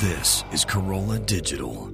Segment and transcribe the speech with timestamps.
[0.00, 1.92] This is Carolla Digital.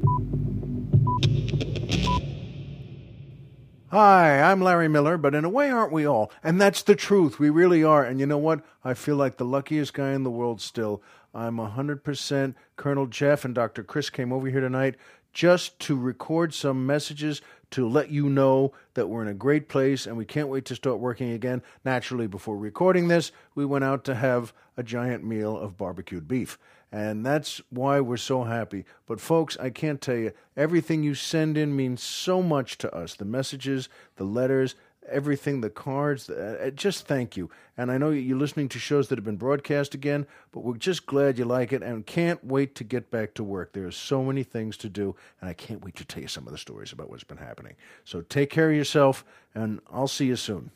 [3.91, 6.31] Hi, I'm Larry Miller, but in a way, aren't we all?
[6.45, 7.41] And that's the truth.
[7.41, 8.05] We really are.
[8.05, 8.63] And you know what?
[8.85, 11.03] I feel like the luckiest guy in the world still.
[11.35, 13.83] I'm 100% Colonel Jeff and Dr.
[13.83, 14.95] Chris came over here tonight
[15.39, 20.05] just to record some messages to let you know that we're in a great place
[20.05, 21.63] and we can't wait to start working again.
[21.85, 26.59] Naturally, before recording this, we went out to have a giant meal of barbecued beef.
[26.91, 28.85] And that's why we're so happy.
[29.07, 33.15] But, folks, I can't tell you, everything you send in means so much to us
[33.15, 34.75] the messages, the letters,
[35.11, 36.29] everything, the cards.
[36.31, 37.51] Uh, just thank you.
[37.77, 41.07] And I know you're listening to shows that have been broadcast again, but we're just
[41.07, 43.73] glad you like it and can't wait to get back to work.
[43.73, 46.47] There are so many things to do, and I can't wait to tell you some
[46.47, 47.75] of the stories about what's been happening.
[48.05, 50.71] So take care of yourself, and I'll see you soon.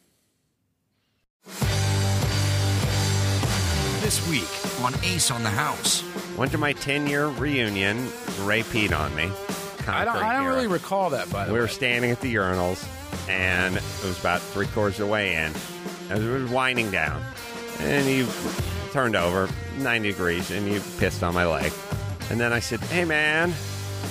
[4.00, 6.04] This week on Ace on the House.
[6.36, 7.98] Went to my 10 year reunion.
[8.42, 9.30] Ray peed on me.
[9.88, 11.60] I don't, I don't really recall that, by the We way.
[11.60, 12.86] We were standing at the urinals,
[13.28, 15.52] and it was about three quarters of the way in.
[16.10, 17.22] As it was winding down,
[17.80, 18.26] and you
[18.92, 21.72] turned over 90 degrees, and you pissed on my leg.
[22.30, 23.54] And then I said, "Hey, man,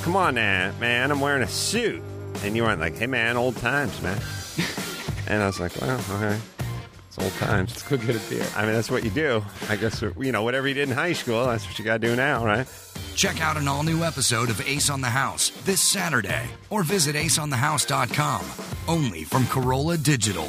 [0.04, 2.02] come on, now, man, I'm wearing a suit."
[2.44, 4.20] And you went like, "Hey, man, old times, man."
[5.28, 6.40] and I was like, "Well, okay,
[7.12, 8.48] it's old times." Let's go get a beer.
[8.56, 9.44] I mean, that's what you do.
[9.70, 11.46] I guess you know whatever you did in high school.
[11.46, 12.68] That's what you got to do now, right?
[13.16, 17.16] Check out an all new episode of Ace on the House this Saturday or visit
[17.16, 18.46] aceonthehouse.com.
[18.88, 20.48] Only from Carolla Digital.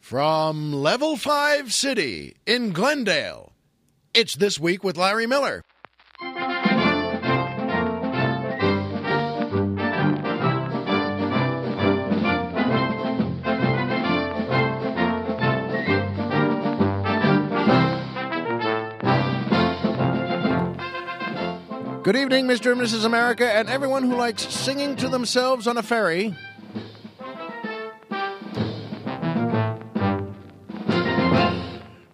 [0.00, 3.52] From Level 5 City in Glendale,
[4.14, 5.62] it's This Week with Larry Miller.
[22.06, 22.70] Good evening, Mr.
[22.70, 23.04] and Mrs.
[23.04, 26.36] America, and everyone who likes singing to themselves on a ferry.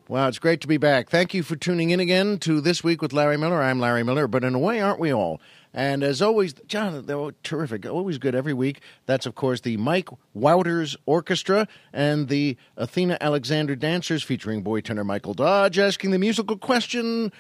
[0.08, 1.10] Wow, it's great to be back.
[1.10, 3.62] Thank you for tuning in again to This Week with Larry Miller.
[3.62, 5.42] I'm Larry Miller, but in a way, aren't we all?
[5.75, 7.84] And as always, John, they're terrific.
[7.84, 8.80] Always good every week.
[9.04, 15.04] That's, of course, the Mike Wouters Orchestra and the Athena Alexander Dancers featuring boy tenor
[15.04, 17.30] Michael Dodge asking the musical question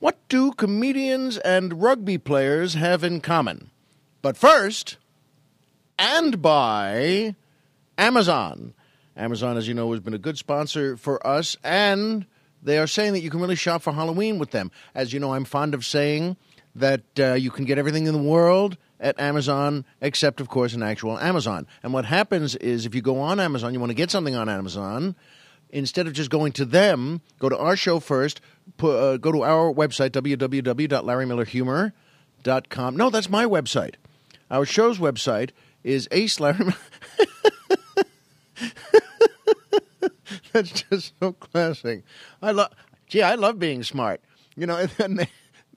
[0.00, 3.70] What do comedians and rugby players have in common?
[4.22, 4.96] But first,
[5.98, 7.36] and by
[7.98, 8.72] Amazon.
[9.14, 12.24] Amazon, as you know, has been a good sponsor for us, and
[12.62, 14.70] they are saying that you can really shop for Halloween with them.
[14.94, 16.38] As you know, I'm fond of saying
[16.74, 20.82] that uh, you can get everything in the world at Amazon, except, of course, an
[20.82, 21.66] actual Amazon.
[21.82, 24.48] And what happens is if you go on Amazon, you want to get something on
[24.48, 25.14] Amazon,
[25.72, 28.40] instead of just going to them, go to our show first,
[28.82, 32.96] uh, go to our website, www.larrymillerhumor.com.
[32.96, 33.94] No, that's my website.
[34.50, 35.50] Our show's website
[35.84, 36.66] is Ace Larry.
[40.52, 42.04] That's just so classic.
[42.42, 42.72] I love.
[43.06, 44.20] Gee, I love being smart.
[44.56, 45.28] You know, and they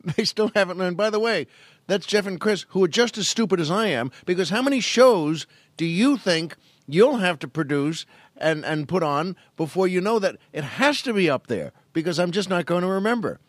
[0.03, 0.97] they still haven't learned.
[0.97, 1.47] By the way,
[1.87, 4.11] that's Jeff and Chris, who are just as stupid as I am.
[4.25, 6.55] Because how many shows do you think
[6.87, 8.05] you'll have to produce
[8.37, 11.71] and and put on before you know that it has to be up there?
[11.93, 13.39] Because I'm just not going to remember.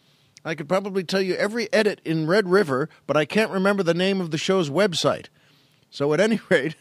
[0.45, 3.95] I could probably tell you every edit in Red River, but I can't remember the
[3.95, 5.27] name of the show's website.
[5.91, 6.77] So at any rate,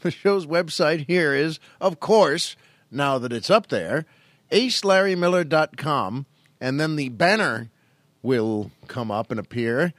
[0.00, 2.56] the show's website here is, of course,
[2.90, 4.04] now that it's up there,
[4.50, 6.26] acelarrymiller.com,
[6.60, 7.70] and then the banner
[8.22, 9.92] will come up and appear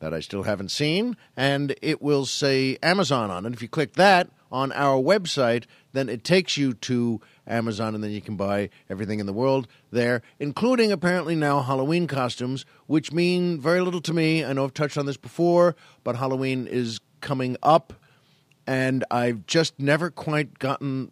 [0.00, 3.52] that I still haven't seen, and it will say Amazon on it.
[3.52, 8.10] If you click that on our website, then it takes you to Amazon, and then
[8.10, 13.60] you can buy everything in the world there, including apparently now Halloween costumes, which mean
[13.60, 14.44] very little to me.
[14.44, 15.74] I know I've touched on this before,
[16.04, 17.94] but Halloween is coming up,
[18.66, 21.10] and I've just never quite gotten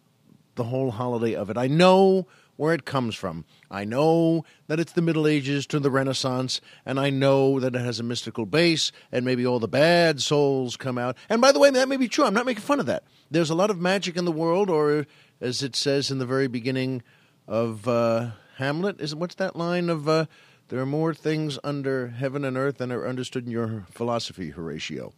[0.55, 1.57] the whole holiday of it.
[1.57, 2.27] I know
[2.61, 3.43] where it comes from.
[3.71, 7.79] I know that it's the Middle Ages to the Renaissance, and I know that it
[7.81, 11.17] has a mystical base, and maybe all the bad souls come out.
[11.27, 12.23] And by the way, that may be true.
[12.23, 13.03] I'm not making fun of that.
[13.31, 15.07] There's a lot of magic in the world, or
[15.41, 17.01] as it says in the very beginning
[17.47, 20.07] of uh, Hamlet, is what's that line of?
[20.07, 20.27] Uh,
[20.67, 25.15] there are more things under heaven and earth than are understood in your philosophy, Horatio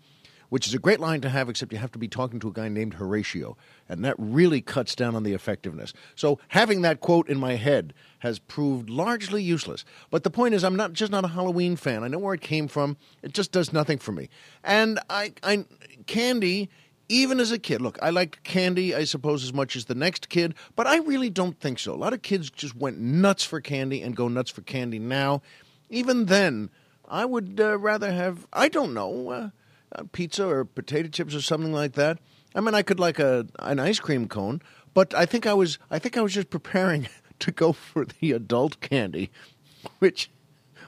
[0.54, 2.52] which is a great line to have, except you have to be talking to a
[2.52, 3.58] guy named Horatio.
[3.90, 5.94] And that really cuts down on the effectiveness.
[6.14, 9.84] So having that quote in my head has proved largely useless.
[10.12, 12.04] But the point is, I'm not just not a Halloween fan.
[12.04, 12.98] I know where it came from.
[13.24, 14.30] It just does nothing for me.
[14.64, 15.66] And I, I
[16.06, 16.70] candy
[17.10, 20.30] even as a kid, look, I liked candy, I suppose, as much as the next
[20.30, 21.96] kid, but I really don't think so.
[21.96, 25.42] A lot of kids just went nuts for candy and go nuts for candy now.
[25.90, 26.70] Even then,
[27.10, 29.50] I would uh, rather have, I don't know, uh,
[29.95, 32.18] Uh, pizza or potato chips or something like that.
[32.56, 34.62] I mean, I could like a an ice cream cone,
[34.94, 37.07] but I think I was, I think I was just preparing
[37.40, 39.30] to go for the adult candy,
[40.00, 40.31] which,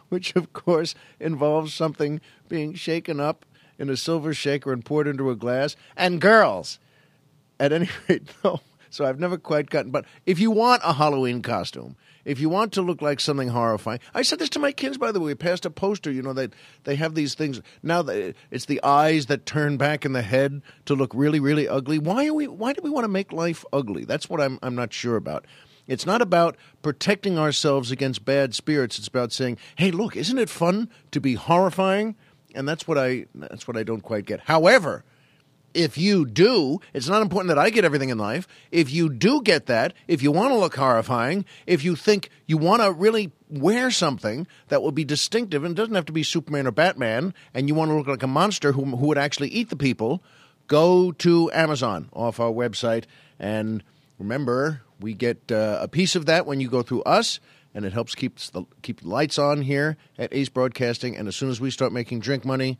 [0.09, 3.45] which of course involves something being shaken up
[3.77, 5.75] in a silver shaker and poured into a glass.
[5.95, 6.79] And girls,
[7.59, 8.61] at any rate, no.
[8.89, 9.91] So I've never quite gotten.
[9.91, 13.99] But if you want a Halloween costume, if you want to look like something horrifying,
[14.13, 15.27] I said this to my kids by the way.
[15.27, 16.57] we passed a poster, you know that they,
[16.91, 18.03] they have these things now.
[18.51, 21.99] It's the eyes that turn back in the head to look really, really ugly.
[21.99, 22.47] Why are we?
[22.47, 24.03] Why do we want to make life ugly?
[24.03, 24.59] That's what I'm.
[24.61, 25.45] I'm not sure about.
[25.87, 28.97] It's not about protecting ourselves against bad spirits.
[28.97, 32.15] It's about saying, "Hey, look, isn't it fun to be horrifying?"
[32.55, 34.41] and that's what I that's what I don't quite get.
[34.41, 35.03] However,
[35.75, 38.47] if you do, it's not important that I get everything in life.
[38.71, 42.57] If you do get that, if you want to look horrifying, if you think you
[42.57, 46.65] want to really wear something that will be distinctive and doesn't have to be Superman
[46.65, 49.69] or Batman, and you want to look like a monster who, who would actually eat
[49.69, 50.23] the people,
[50.67, 53.03] go to Amazon off our website.
[53.37, 53.83] And
[54.17, 57.39] remember, we get uh, a piece of that when you go through us
[57.73, 61.17] and it helps keep the keep the lights on here at Ace Broadcasting.
[61.17, 62.79] And as soon as we start making drink money,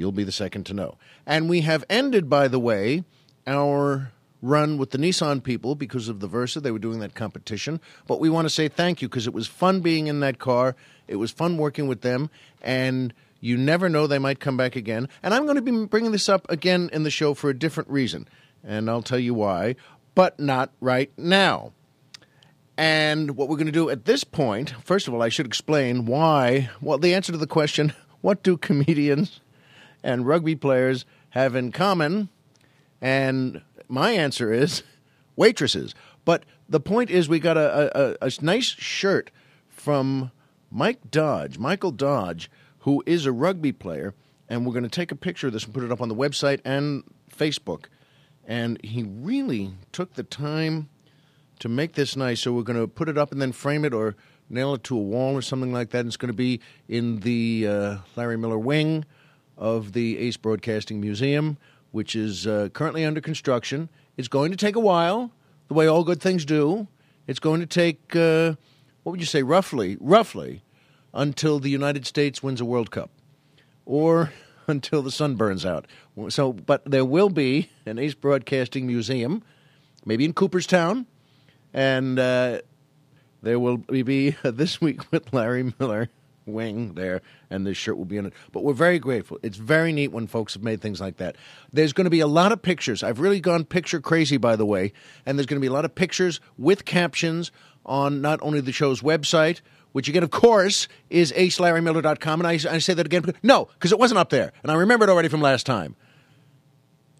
[0.00, 0.96] you'll be the second to know.
[1.26, 3.04] And we have ended, by the way,
[3.46, 4.10] our
[4.42, 6.58] run with the Nissan people because of the Versa.
[6.58, 7.80] They were doing that competition.
[8.06, 10.74] But we want to say thank you because it was fun being in that car.
[11.06, 12.30] It was fun working with them.
[12.62, 15.06] And you never know, they might come back again.
[15.22, 17.90] And I'm going to be bringing this up again in the show for a different
[17.90, 18.26] reason.
[18.64, 19.76] And I'll tell you why,
[20.14, 21.72] but not right now.
[22.78, 26.06] And what we're going to do at this point, first of all, I should explain
[26.06, 26.70] why.
[26.80, 27.92] Well, the answer to the question,
[28.22, 29.40] what do comedians
[30.02, 32.28] and rugby players have in common?
[33.00, 34.82] And my answer is
[35.36, 35.94] waitresses.
[36.24, 39.30] But the point is, we got a, a, a nice shirt
[39.68, 40.30] from
[40.70, 42.50] Mike Dodge, Michael Dodge,
[42.80, 44.14] who is a rugby player.
[44.48, 46.14] And we're going to take a picture of this and put it up on the
[46.14, 47.04] website and
[47.34, 47.86] Facebook.
[48.46, 50.88] And he really took the time
[51.60, 52.40] to make this nice.
[52.40, 54.16] So we're going to put it up and then frame it or
[54.48, 56.00] nail it to a wall or something like that.
[56.00, 59.04] And it's going to be in the uh, Larry Miller wing
[59.60, 61.58] of the Ace Broadcasting Museum,
[61.92, 63.90] which is uh, currently under construction.
[64.16, 65.30] It's going to take a while,
[65.68, 66.88] the way all good things do.
[67.26, 68.54] It's going to take, uh,
[69.02, 70.62] what would you say, roughly, roughly,
[71.12, 73.10] until the United States wins a World Cup,
[73.84, 74.32] or
[74.66, 75.86] until the sun burns out.
[76.30, 79.42] So, but there will be an Ace Broadcasting Museum,
[80.06, 81.06] maybe in Cooperstown,
[81.74, 82.60] and uh,
[83.42, 86.08] there will be this week with Larry Miller
[86.52, 88.32] wing there, and this shirt will be in it.
[88.52, 89.38] But we're very grateful.
[89.42, 91.36] It's very neat when folks have made things like that.
[91.72, 93.02] There's going to be a lot of pictures.
[93.02, 94.92] I've really gone picture crazy, by the way,
[95.26, 97.50] and there's going to be a lot of pictures with captions
[97.86, 99.60] on not only the show's website,
[99.92, 102.40] which again, of course, is acelarrymiller.com.
[102.40, 103.34] And I, I say that again.
[103.42, 104.52] No, because it wasn't up there.
[104.62, 105.96] And I remember it already from last time.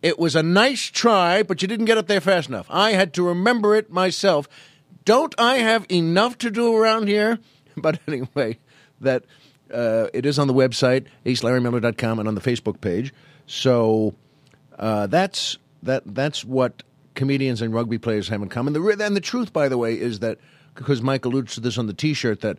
[0.02, 2.66] It was a nice try, but you didn't get up there fast enough.
[2.70, 4.48] I had to remember it myself.
[5.04, 7.38] Don't I have enough to do around here?
[7.76, 8.58] But anyway,
[9.00, 9.24] that
[9.72, 13.12] uh, it is on the website, acelarrymiller.com, and on the Facebook page.
[13.46, 14.14] So
[14.78, 16.02] uh, that's that.
[16.06, 16.82] That's what
[17.14, 18.72] comedians and rugby players have in common.
[18.72, 20.38] The, and the truth, by the way, is that
[20.74, 22.58] because Mike alludes to this on the T-shirt that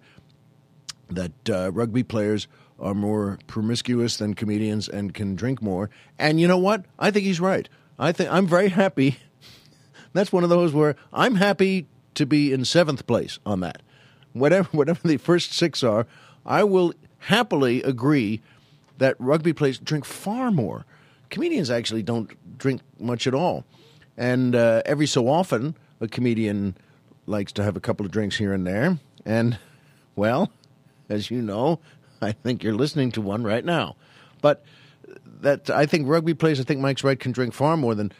[1.10, 2.48] that uh, rugby players
[2.80, 5.90] are more promiscuous than comedians and can drink more.
[6.18, 6.86] And you know what?
[6.98, 7.70] I think he's right.
[8.00, 9.18] I think I'm very happy.
[10.14, 13.82] That's one of those where I'm happy to be in seventh place on that.
[14.34, 16.08] Whatever whatever the first six are,
[16.46, 18.42] I will happily agree
[18.98, 20.86] that rugby players drink far more.
[21.30, 23.64] Comedians actually don't drink much at all,
[24.18, 26.76] and uh, every so often a comedian
[27.26, 29.00] likes to have a couple of drinks here and there.
[29.26, 29.58] And
[30.16, 30.52] well,
[31.10, 31.80] as you know,
[32.22, 33.96] I think you're listening to one right now.
[34.42, 34.64] But
[35.42, 38.12] that I think rugby players, I think Mike's right, can drink far more than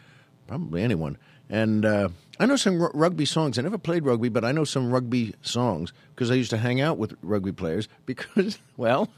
[0.46, 1.18] probably anyone.
[1.52, 2.08] And uh,
[2.40, 3.58] I know some rugby songs.
[3.58, 6.80] I never played rugby, but I know some rugby songs because I used to hang
[6.80, 9.10] out with rugby players because, well,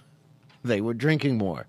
[0.64, 1.66] they were drinking more.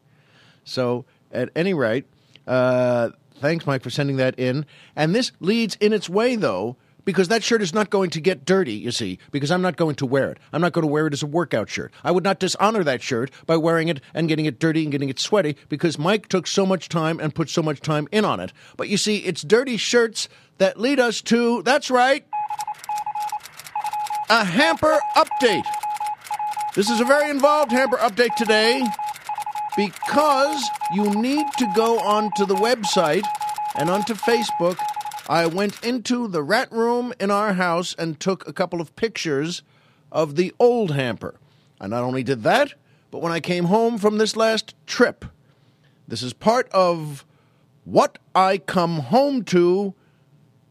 [0.63, 2.05] So, at any rate,
[2.47, 4.65] uh, thanks, Mike, for sending that in.
[4.95, 8.45] And this leads in its way, though, because that shirt is not going to get
[8.45, 10.39] dirty, you see, because I'm not going to wear it.
[10.51, 11.93] I'm not going to wear it as a workout shirt.
[12.03, 15.09] I would not dishonor that shirt by wearing it and getting it dirty and getting
[15.09, 18.39] it sweaty because Mike took so much time and put so much time in on
[18.39, 18.51] it.
[18.75, 22.25] But you see, it's dirty shirts that lead us to, that's right,
[24.29, 25.63] a hamper update.
[26.75, 28.83] This is a very involved hamper update today
[29.77, 30.61] because
[30.93, 33.25] you need to go onto the website
[33.75, 34.77] and onto Facebook,
[35.27, 39.63] I went into the rat room in our house and took a couple of pictures
[40.11, 41.35] of the old hamper.
[41.81, 42.75] I not only did that,
[43.09, 45.25] but when I came home from this last trip,
[46.07, 47.25] this is part of
[47.85, 49.95] What I Come Home to,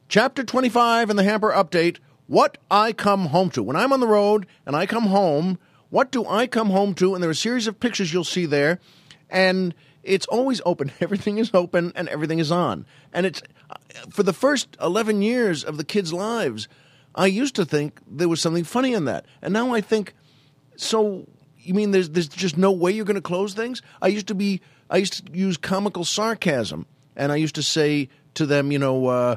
[0.09, 1.99] Chapter 25 in the Hamper Update.
[2.29, 3.63] What I Come Home to.
[3.63, 5.59] When I'm on the road and I come home,
[5.91, 7.15] what do I come home to?
[7.15, 8.79] And there are a series of pictures you'll see there.
[9.29, 10.93] And it's always open.
[11.01, 12.87] Everything is open and everything is on.
[13.13, 13.43] And it's
[14.11, 16.69] for the first 11 years of the kids' lives,
[17.15, 19.27] I used to think there was something funny in that.
[19.43, 20.15] And now I think,
[20.77, 21.27] so
[21.59, 23.83] you mean there's, there's just no way you're going to close things?
[24.03, 24.61] I used to be,
[24.91, 26.87] I used to use comical sarcasm.
[27.17, 29.37] And I used to say to them, you know, uh,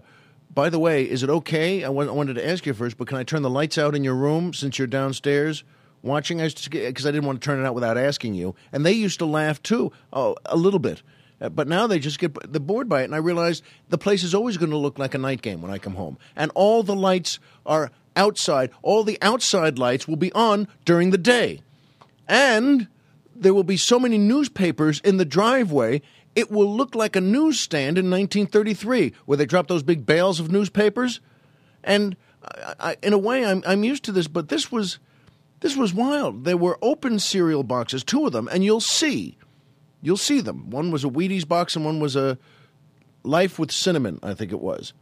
[0.51, 1.83] by the way, is it okay?
[1.83, 4.15] I wanted to ask you first, but can I turn the lights out in your
[4.15, 5.63] room since you're downstairs?
[6.03, 9.19] watching because I didn't want to turn it out without asking you, and they used
[9.19, 11.01] to laugh too, oh, a little bit.
[11.39, 14.23] Uh, but now they just get they're bored by it, and I realize the place
[14.23, 16.83] is always going to look like a night game when I come home, and all
[16.83, 18.71] the lights are outside.
[18.81, 21.61] All the outside lights will be on during the day,
[22.27, 22.87] and
[23.35, 26.01] there will be so many newspapers in the driveway.
[26.35, 30.51] It will look like a newsstand in 1933, where they dropped those big bales of
[30.51, 31.19] newspapers.
[31.83, 34.97] And I, I, in a way, I'm I'm used to this, but this was
[35.59, 36.45] this was wild.
[36.45, 39.37] There were open cereal boxes, two of them, and you'll see.
[40.01, 40.69] You'll see them.
[40.69, 42.37] One was a Wheaties box and one was a
[43.23, 44.93] Life with Cinnamon, I think it was,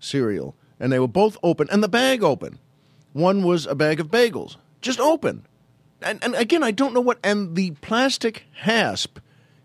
[0.00, 0.56] cereal.
[0.80, 2.58] And they were both open, and the bag open.
[3.12, 5.46] One was a bag of bagels, just open.
[6.02, 7.18] And, and again, I don't know what.
[7.22, 9.18] And the plastic hasp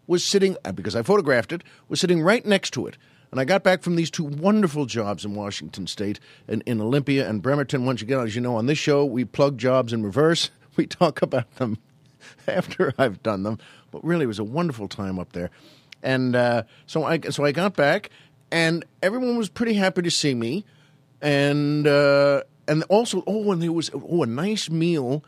[0.08, 2.98] was sitting, uh, because I photographed it, was sitting right next to it.
[3.32, 6.20] And I got back from these two wonderful jobs in Washington State,
[6.50, 7.86] in, in Olympia and Bremerton.
[7.86, 10.50] Once again, as you know, on this show, we plug jobs in reverse.
[10.78, 11.80] We talk about them
[12.48, 13.60] after I've done them.
[13.92, 15.50] But really, it was a wonderful time up there.
[16.04, 18.10] And uh, so I so I got back,
[18.52, 20.66] and everyone was pretty happy to see me,
[21.22, 25.24] and uh, and also oh, and there was oh a nice meal.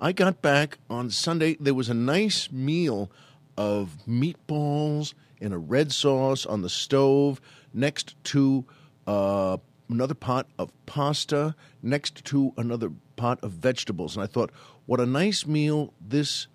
[0.00, 1.56] I got back on Sunday.
[1.58, 3.10] There was a nice meal
[3.56, 7.40] of meatballs in a red sauce on the stove
[7.72, 8.64] next to
[9.06, 9.56] uh,
[9.88, 14.16] another pot of pasta, next to another pot of vegetables.
[14.16, 14.50] And I thought,
[14.86, 16.46] what a nice meal this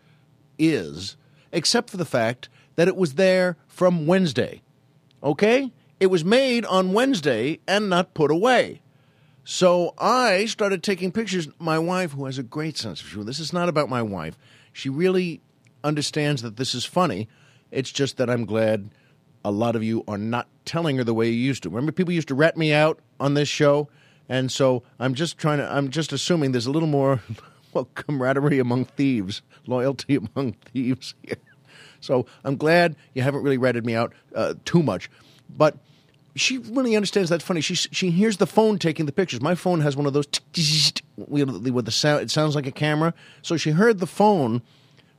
[0.70, 1.15] is,
[1.51, 4.62] except for the fact that it was there from Wednesday.
[5.22, 5.72] Okay?
[6.00, 8.82] It was made on Wednesday and not put away.
[9.46, 11.50] So I started taking pictures.
[11.60, 14.38] My wife, who has a great sense of humor, this is not about my wife.
[14.72, 15.41] She really
[15.84, 17.27] understands that this is funny.
[17.70, 18.89] It's just that I'm glad
[19.43, 21.70] a lot of you are not telling her the way you used to.
[21.70, 23.89] Remember, people used to rat me out on this show,
[24.29, 25.70] and so I'm just trying to.
[25.70, 27.22] I'm just assuming there's a little more,
[27.75, 31.15] well, camaraderie among thieves, loyalty among thieves.
[31.99, 35.09] So I'm glad you haven't really ratted me out uh, too much,
[35.49, 35.77] but
[36.35, 37.61] she really understands that's funny.
[37.61, 39.41] She she hears the phone taking the pictures.
[39.41, 40.27] My phone has one of those
[41.17, 42.21] with the sound.
[42.23, 43.13] It sounds like a camera.
[43.41, 44.61] So she heard the phone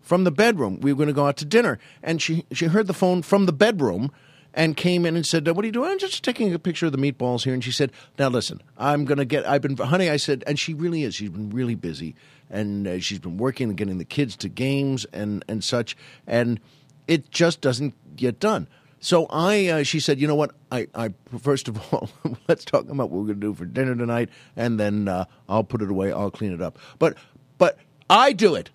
[0.02, 0.80] from the bedroom.
[0.80, 3.46] We were going to go out to dinner, and she she heard the phone from
[3.46, 4.10] the bedroom
[4.52, 6.92] and came in and said, "What are you doing?" I'm just taking a picture of
[6.92, 7.54] the meatballs here.
[7.54, 9.46] And she said, "Now listen, I'm to get.
[9.46, 11.14] I've been, honey." I said, and she really is.
[11.14, 12.14] She's been really busy,
[12.50, 15.96] and uh, she's been working and getting the kids to games and and such,
[16.26, 16.60] and
[17.06, 18.68] it just doesn't get done.
[19.00, 20.52] So I, uh, she said, you know what?
[20.72, 22.08] I, I first of all,
[22.48, 25.64] let's talk about what we're going to do for dinner tonight, and then uh, I'll
[25.64, 26.12] put it away.
[26.12, 26.78] I'll clean it up.
[26.98, 27.18] But,
[27.58, 28.70] but I do it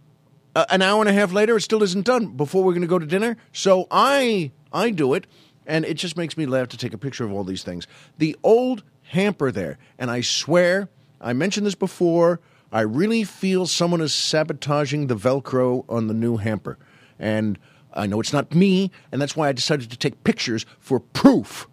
[0.56, 2.88] uh, an hour and a half later, it still isn't done before we're going to
[2.88, 3.38] go to dinner.
[3.54, 5.28] So I I do it,
[5.66, 7.88] and it just makes me laugh to take a picture of all these things.
[8.18, 10.90] The old hamper there, and I swear
[11.22, 12.40] I mentioned this before.
[12.72, 16.78] I really feel someone is sabotaging the Velcro on the new hamper,
[17.18, 17.58] and
[17.94, 21.68] I know it's not me, and that's why I decided to take pictures for proof,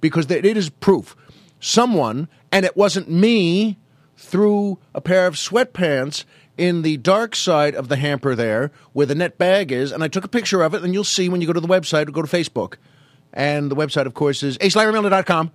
[0.00, 1.14] because it is proof.
[1.60, 3.76] Someone, and it wasn't me,
[4.16, 6.24] threw a pair of sweatpants
[6.56, 10.08] in the dark side of the hamper there where the net bag is, and I
[10.08, 12.12] took a picture of it, and you'll see when you go to the website or
[12.12, 12.74] go to Facebook.
[13.32, 15.52] And the website, of course, is acelarrymiller.com.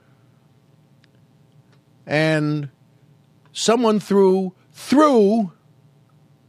[2.07, 2.69] And
[3.51, 5.51] someone threw, threw,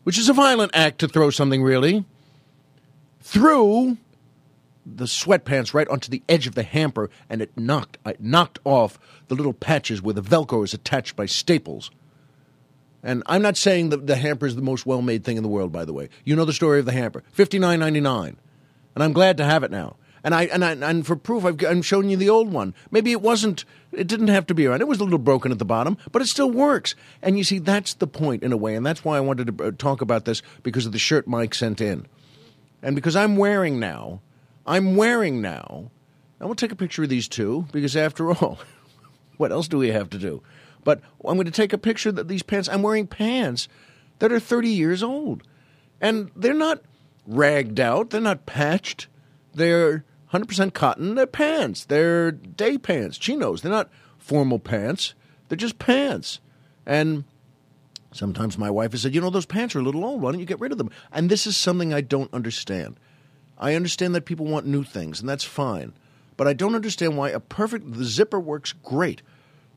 [0.03, 2.05] which is a violent act to throw something really,
[3.21, 3.97] threw
[4.85, 8.99] the sweatpants right onto the edge of the hamper, and it knocked, it knocked off
[9.29, 11.91] the little patches where the Velcro is attached by staples.
[13.03, 15.49] And I'm not saying that the hamper is the most well made thing in the
[15.49, 16.09] world, by the way.
[16.25, 18.37] You know the story of the hamper, fifty nine ninety nine,
[18.95, 19.97] and I'm glad to have it now.
[20.27, 22.75] And I and I, and for proof, I've, I'm showing you the old one.
[22.91, 23.65] Maybe it wasn't.
[23.93, 24.81] It didn't have to be around.
[24.81, 26.97] It was a little broken at the bottom, but it still works.
[27.23, 29.65] And you see, that's the point in a way, and that's why I wanted to
[29.65, 32.09] uh, talk about this because of the shirt Mike sent in,
[32.83, 34.21] and because I'm wearing now,
[34.67, 35.93] I'm wearing now
[36.41, 38.59] I we'll take a picture of these two because, after all,
[39.37, 40.43] what else do we have to do?
[40.85, 42.69] But I'm going to take a picture of these pants.
[42.69, 43.69] I'm wearing pants
[44.19, 45.43] that are 30 years old,
[46.01, 46.83] and they're not
[47.27, 48.11] ragged out.
[48.11, 49.09] They're not patched.
[49.55, 50.05] They're
[50.41, 51.15] 100% cotton.
[51.15, 51.85] They're pants.
[51.85, 53.63] They're day pants, chinos.
[53.63, 55.15] They're not formal pants.
[55.49, 56.41] They're just pants.
[56.85, 57.25] And
[58.13, 60.23] sometimes my wife has said, you know, those pants are a little old.
[60.23, 60.91] Why don't you get rid of them?
[61.13, 62.99] And this is something I don't understand.
[63.59, 65.95] I understand that people want new things, and that's fine.
[66.37, 69.23] But I don't understand why a perfect the zipper works great.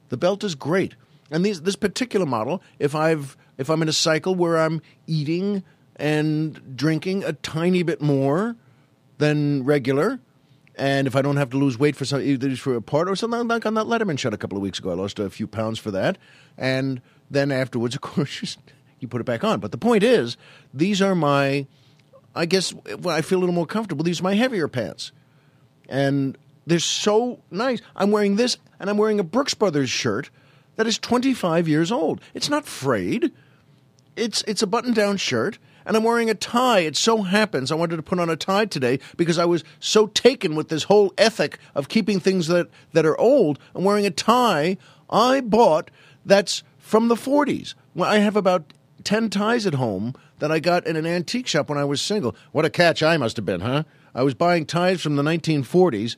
[0.09, 0.95] The belt is great.
[1.31, 5.63] And these, this particular model, if I've if I'm in a cycle where I'm eating
[5.95, 8.55] and drinking a tiny bit more
[9.17, 10.19] than regular,
[10.79, 13.15] and if I don't have to lose weight for some either for a part or
[13.15, 15.45] something like on that Letterman shot a couple of weeks ago, I lost a few
[15.45, 16.17] pounds for that,
[16.57, 18.57] and then afterwards, of course,
[18.99, 19.59] you put it back on.
[19.59, 20.37] But the point is,
[20.73, 21.67] these are my,
[22.33, 25.11] I guess, when I feel a little more comfortable, these are my heavier pants,
[25.89, 27.81] and they're so nice.
[27.95, 30.29] I'm wearing this, and I'm wearing a Brooks Brothers shirt
[30.77, 32.21] that is 25 years old.
[32.33, 33.31] It's not frayed.
[34.15, 35.59] It's it's a button-down shirt
[35.89, 36.81] and I'm wearing a tie.
[36.81, 40.05] It so happens I wanted to put on a tie today because I was so
[40.05, 43.57] taken with this whole ethic of keeping things that, that are old.
[43.73, 44.77] I'm wearing a tie
[45.09, 45.89] I bought
[46.23, 47.73] that's from the 40s.
[47.95, 48.71] Well, I have about
[49.03, 52.35] 10 ties at home that I got in an antique shop when I was single.
[52.51, 53.81] What a catch I must have been, huh?
[54.13, 56.17] I was buying ties from the 1940s.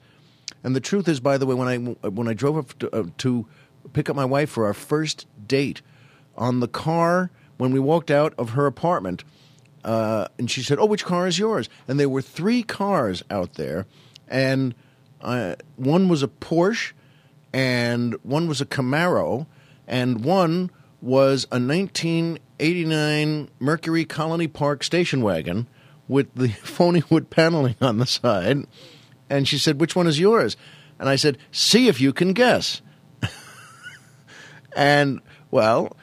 [0.66, 1.78] And the truth is, by the way, when I,
[2.10, 3.48] when I drove up to, uh, to
[3.94, 5.82] pick up my wife for our first date
[6.36, 9.24] on the car when we walked out of her apartment–
[9.84, 13.56] uh, and she said, "Oh, which car is yours?" And there were three cars out
[13.56, 13.86] there,
[14.28, 14.76] and
[15.22, 16.94] uh, one was a Porsche,
[17.54, 19.48] and one was a Camaro,
[19.88, 20.72] and one
[21.02, 25.68] was a 1989 Mercury Colony Park station wagon
[26.08, 28.66] with the phony wood paneling on the side.
[29.30, 30.58] And she said, "Which one is yours?"
[31.00, 32.82] And I said, "See if you can guess."
[34.76, 35.96] and well,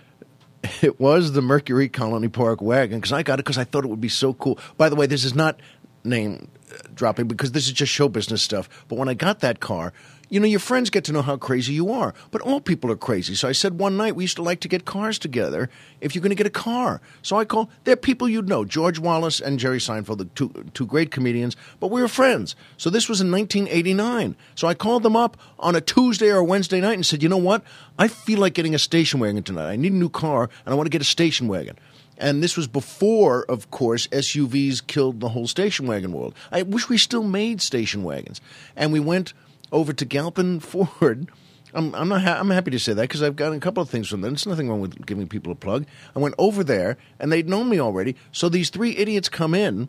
[0.83, 3.89] it was the Mercury Colony Park wagon because I got it because I thought it
[3.89, 4.59] would be so cool.
[4.77, 5.61] By the way, this is not
[6.05, 6.49] name
[6.95, 8.69] dropping because this is just show business stuff.
[8.89, 9.93] But when I got that car,
[10.29, 12.97] you know, your friends get to know how crazy you are, but all people are
[12.97, 13.35] crazy.
[13.35, 16.23] So I said one night we used to like to get cars together if you're
[16.23, 17.01] going to get a car.
[17.23, 20.87] So I called, they're people you'd know, George Wallace and Jerry Seinfeld, the two, two
[20.87, 22.57] great comedians, but we were friends.
[22.77, 24.37] So this was in 1989.
[24.55, 27.29] So I called them up on a Tuesday or a Wednesday night and said, you
[27.29, 27.63] know what?
[27.99, 29.71] I feel like getting a station wagon tonight.
[29.71, 31.77] I need a new car and I want to get a station wagon.
[32.19, 36.35] And this was before, of course, SUVs killed the whole station wagon world.
[36.51, 38.41] I wish we still made station wagons.
[38.75, 39.33] And we went
[39.73, 41.31] over to Galpin Ford.
[41.75, 42.23] I'm, I'm not.
[42.23, 44.33] Ha- I'm happy to say that because I've gotten a couple of things from them.
[44.33, 45.87] There's nothing wrong with giving people a plug.
[46.17, 48.17] I went over there and they'd known me already.
[48.33, 49.89] So these three idiots come in,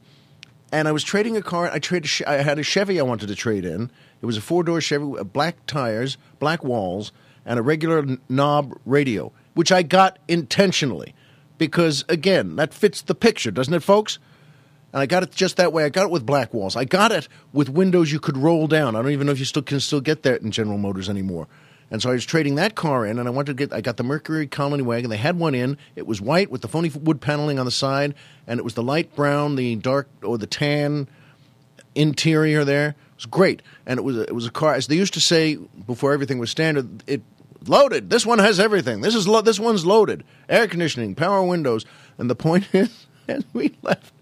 [0.73, 1.71] and I was trading a car.
[1.71, 2.11] I traded.
[2.27, 3.91] I had a Chevy I wanted to trade in.
[4.21, 7.13] It was a four door Chevy, with black tires, black walls,
[7.45, 11.15] and a regular knob radio, which I got intentionally
[11.59, 14.17] because again that fits the picture, doesn't it, folks?
[14.91, 15.83] And I got it just that way.
[15.83, 16.75] I got it with black walls.
[16.75, 18.95] I got it with windows you could roll down.
[18.95, 21.47] I don't even know if you still can still get that in General Motors anymore.
[21.91, 23.73] And so I was trading that car in, and I wanted to get.
[23.73, 25.09] I got the Mercury Colony wagon.
[25.09, 25.77] They had one in.
[25.95, 28.13] It was white with the phony wood paneling on the side,
[28.45, 31.07] and it was the light brown, the dark or the tan
[31.95, 32.63] interior.
[32.63, 34.75] There it was great, and it was it was a car.
[34.75, 37.23] As they used to say before everything was standard, it
[37.65, 38.11] loaded.
[38.11, 39.01] This one has everything.
[39.01, 40.23] This is lo- this one's loaded.
[40.47, 41.85] Air conditioning, power windows,
[42.19, 44.13] and the point is, as we left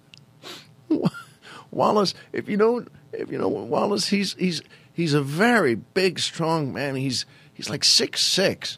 [1.71, 4.61] Wallace, if you don't, if you know Wallace, he's he's
[4.93, 6.95] he's a very big, strong man.
[6.95, 8.77] He's he's like six six,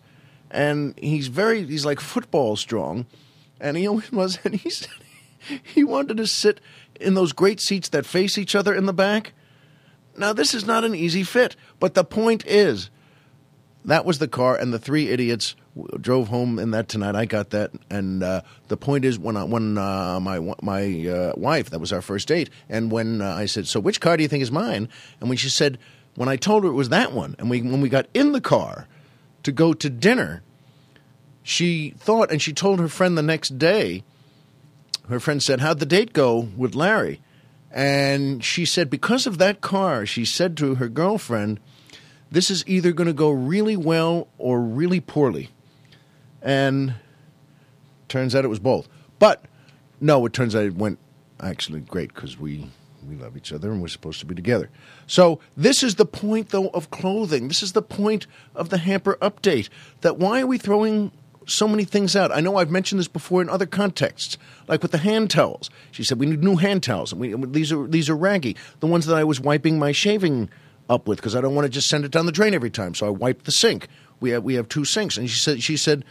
[0.50, 3.06] and he's very he's like football strong,
[3.60, 4.40] and he always was.
[4.44, 4.90] And he said
[5.64, 6.60] he wanted to sit
[7.00, 9.34] in those great seats that face each other in the back.
[10.18, 12.90] Now this is not an easy fit, but the point is,
[13.86, 15.56] that was the car, and the three idiots
[16.00, 17.16] drove home in that tonight.
[17.16, 21.34] I got that, and uh, the point is, when I, when uh, my my uh,
[21.36, 24.24] wife, that was our first date, and when uh, I said, "So which car do
[24.24, 24.90] you think is mine?"
[25.20, 25.78] and when she said,
[26.16, 28.42] when I told her it was that one, and we when we got in the
[28.42, 28.88] car
[29.44, 30.44] to go to dinner,
[31.44, 34.04] she thought, and she told her friend the next day.
[35.08, 37.22] Her friend said, "How'd the date go with Larry?"
[37.72, 41.60] And she said, because of that car, she said to her girlfriend,
[42.32, 45.50] "This is either going to go really well or really poorly."
[46.42, 46.96] And
[48.08, 48.88] turns out it was both.
[49.20, 49.44] But
[50.02, 51.00] no, it turns out it went
[51.40, 52.70] actually great because we
[53.08, 54.70] we love each other and we're supposed to be together.
[55.08, 57.48] So this is the point though of clothing.
[57.48, 59.70] This is the point of the hamper update.
[60.02, 61.12] That why are we throwing
[61.46, 62.32] so many things out?
[62.32, 65.70] I know I've mentioned this before in other contexts, like with the hand towels.
[65.92, 68.56] She said we need new hand towels, and we, these are these are raggy.
[68.80, 70.50] The ones that I was wiping my shaving
[70.90, 72.96] up with because I don't want to just send it down the drain every time.
[72.96, 73.88] So I wipe the sink.
[74.20, 76.04] We have we have two sinks, and she said she said,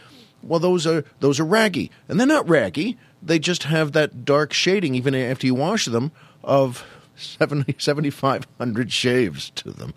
[0.43, 2.97] well those are those are raggy, and they're not raggy.
[3.21, 6.11] They just have that dark shading even after you wash them
[6.43, 9.93] of 70, 7,500 shaves to them.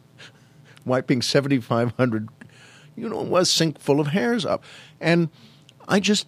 [0.84, 2.28] Wiping 7,500,
[2.96, 4.64] you know, a sink full of hairs up.
[5.00, 5.28] And
[5.86, 6.26] I just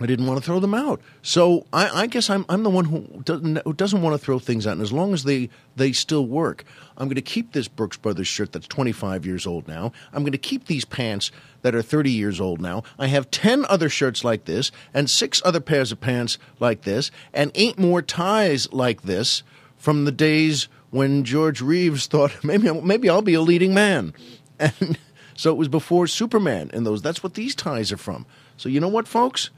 [0.00, 1.00] I didn't want to throw them out.
[1.22, 4.38] So I, I guess I'm, I'm the one who doesn't, who doesn't want to throw
[4.38, 4.72] things out.
[4.72, 6.64] And as long as they, they still work,
[6.98, 9.92] I'm going to keep this Brooks Brothers shirt that's 25 years old now.
[10.12, 11.30] I'm going to keep these pants
[11.62, 12.82] that are 30 years old now.
[12.98, 17.10] I have 10 other shirts like this, and six other pairs of pants like this,
[17.32, 19.42] and eight more ties like this
[19.76, 24.12] from the days when George Reeves thought maybe, maybe I'll be a leading man.
[24.60, 24.98] And
[25.34, 27.02] so it was before Superman and those.
[27.02, 28.24] That's what these ties are from.
[28.56, 29.50] So you know what, folks?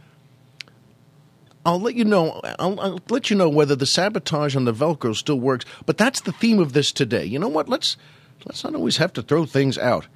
[1.67, 2.41] I'll let you know.
[2.61, 5.65] I'll, I'll, let you know whether the sabotage on the Velcro still works.
[5.85, 7.25] But that's the theme of this today.
[7.25, 7.69] You know what?
[7.69, 7.97] Let's
[8.45, 10.07] let's not always have to throw things out.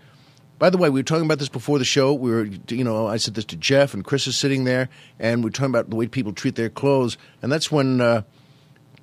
[0.60, 2.14] By the way, we were talking about this before the show.
[2.14, 5.42] We were, you know, I said this to Jeff, and Chris is sitting there, and
[5.42, 8.22] we are talking about the way people treat their clothes, and that's when uh,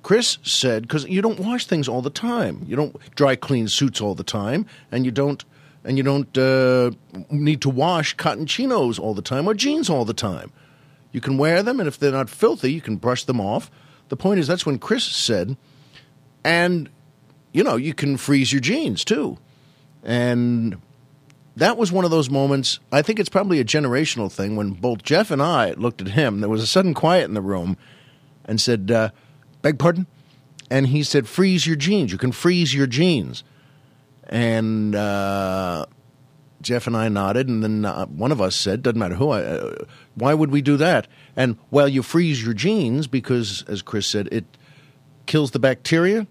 [0.04, 4.00] Chris said, because you don't wash things all the time, you don't dry clean suits
[4.00, 5.44] all the time, and you don't,
[5.84, 6.92] and you don't uh,
[7.28, 10.52] need to wash cotton chinos all the time or jeans all the time.
[11.12, 13.70] You can wear them, and if they're not filthy, you can brush them off.
[14.08, 15.56] The point is, that's when Chris said,
[16.44, 16.88] and
[17.52, 19.38] you know, you can freeze your jeans too.
[20.02, 20.80] And
[21.56, 22.78] that was one of those moments.
[22.92, 26.40] I think it's probably a generational thing when both Jeff and I looked at him.
[26.40, 27.76] There was a sudden quiet in the room
[28.44, 29.10] and said, uh,
[29.62, 30.06] Beg pardon?
[30.70, 32.12] And he said, Freeze your jeans.
[32.12, 33.42] You can freeze your jeans.
[34.28, 35.86] And uh,
[36.60, 39.30] Jeff and I nodded, and then uh, one of us said, "Doesn't matter who.
[39.30, 43.82] I, uh, why would we do that?" And well, you freeze your jeans because, as
[43.82, 44.44] Chris said, it
[45.26, 46.26] kills the bacteria.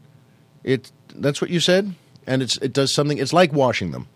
[0.63, 3.17] It that's what you said, and it's it does something.
[3.17, 4.07] It's like washing them,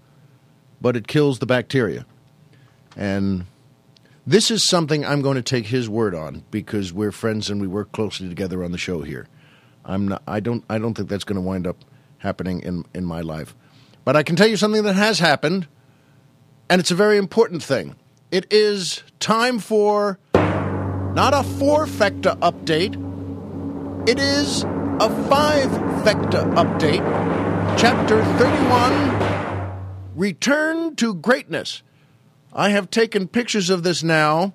[0.81, 2.05] but it kills the bacteria.
[2.97, 3.45] And
[4.27, 7.67] this is something I'm going to take his word on because we're friends and we
[7.67, 9.27] work closely together on the show here.
[9.85, 10.23] I'm not.
[10.27, 10.65] I don't.
[10.69, 11.77] I don't think that's going to wind up
[12.17, 13.55] happening in in my life.
[14.03, 15.67] But I can tell you something that has happened
[16.71, 17.97] and it's a very important thing.
[18.31, 22.95] It is time for not a four fecta update,
[24.07, 25.69] it is a five
[26.05, 27.05] fecta update.
[27.77, 31.83] Chapter 31 Return to Greatness.
[32.53, 34.53] I have taken pictures of this now.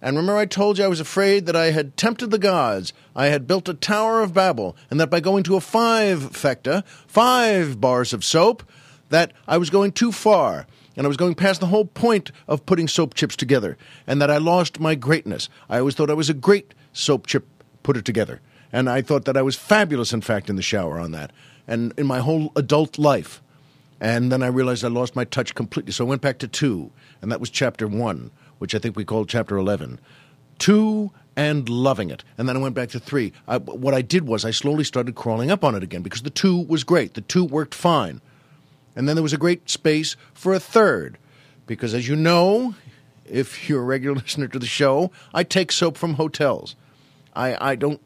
[0.00, 2.92] And remember, I told you I was afraid that I had tempted the gods.
[3.16, 6.86] I had built a Tower of Babel, and that by going to a five fecta,
[7.08, 8.62] five bars of soap,
[9.08, 12.66] that I was going too far and I was going past the whole point of
[12.66, 15.48] putting soap chips together, and that I lost my greatness.
[15.68, 17.46] I always thought I was a great soap chip
[17.82, 18.40] putter together,
[18.72, 21.32] and I thought that I was fabulous, in fact, in the shower on that,
[21.68, 23.42] and in my whole adult life.
[24.00, 26.90] And then I realized I lost my touch completely, so I went back to two,
[27.22, 30.00] and that was chapter one, which I think we called chapter 11.
[30.58, 32.24] Two and loving it.
[32.38, 33.32] And then I went back to three.
[33.46, 36.30] I, what I did was I slowly started crawling up on it again because the
[36.30, 37.14] two was great.
[37.14, 38.22] The two worked fine.
[38.96, 41.18] And then there was a great space for a third,
[41.66, 42.74] because as you know,
[43.26, 46.74] if you're a regular listener to the show, I take soap from hotels.
[47.34, 48.00] I, I don't.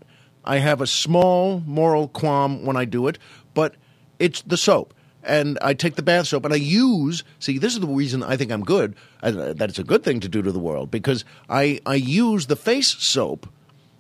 [0.45, 3.19] I have a small moral qualm when I do it,
[3.55, 3.77] but
[4.19, 4.95] it's the soap.
[5.23, 7.23] And I take the bath soap and I use.
[7.39, 8.97] See, this is the reason I think I'm good.
[9.23, 12.47] Uh, that it's a good thing to do to the world because I I use
[12.47, 13.47] the face soap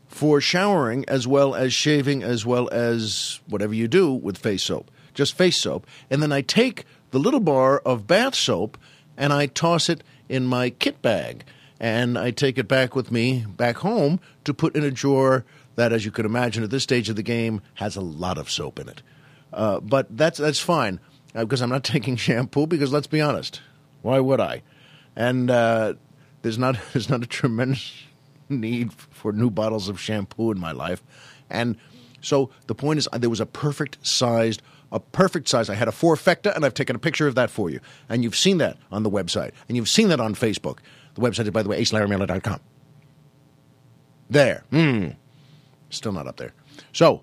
[0.08, 4.90] for showering as well as shaving as well as whatever you do with face soap
[5.14, 8.78] just face soap, and then I take the little bar of bath soap
[9.16, 11.44] and I toss it in my kit bag.
[11.78, 15.44] And I take it back with me back home to put in a drawer
[15.76, 18.50] that, as you can imagine, at this stage of the game, has a lot of
[18.50, 19.02] soap in it.
[19.52, 21.00] Uh, but that's that's fine
[21.34, 22.66] because uh, I'm not taking shampoo.
[22.66, 23.62] Because let's be honest,
[24.02, 24.62] why would I?
[25.16, 25.94] And uh,
[26.42, 28.04] there's not there's not a tremendous
[28.50, 31.02] need for new bottles of shampoo in my life.
[31.48, 31.76] And
[32.20, 34.60] so the point is, there was a perfect sized
[34.92, 35.70] a perfect size.
[35.70, 37.80] I had a four fecta, and I've taken a picture of that for you.
[38.08, 40.78] And you've seen that on the website, and you've seen that on Facebook.
[41.14, 42.60] The website is, by the way, acelarrymiller.com.
[44.28, 44.64] There.
[44.70, 45.08] Hmm.
[45.90, 46.52] Still not up there.
[46.92, 47.22] So,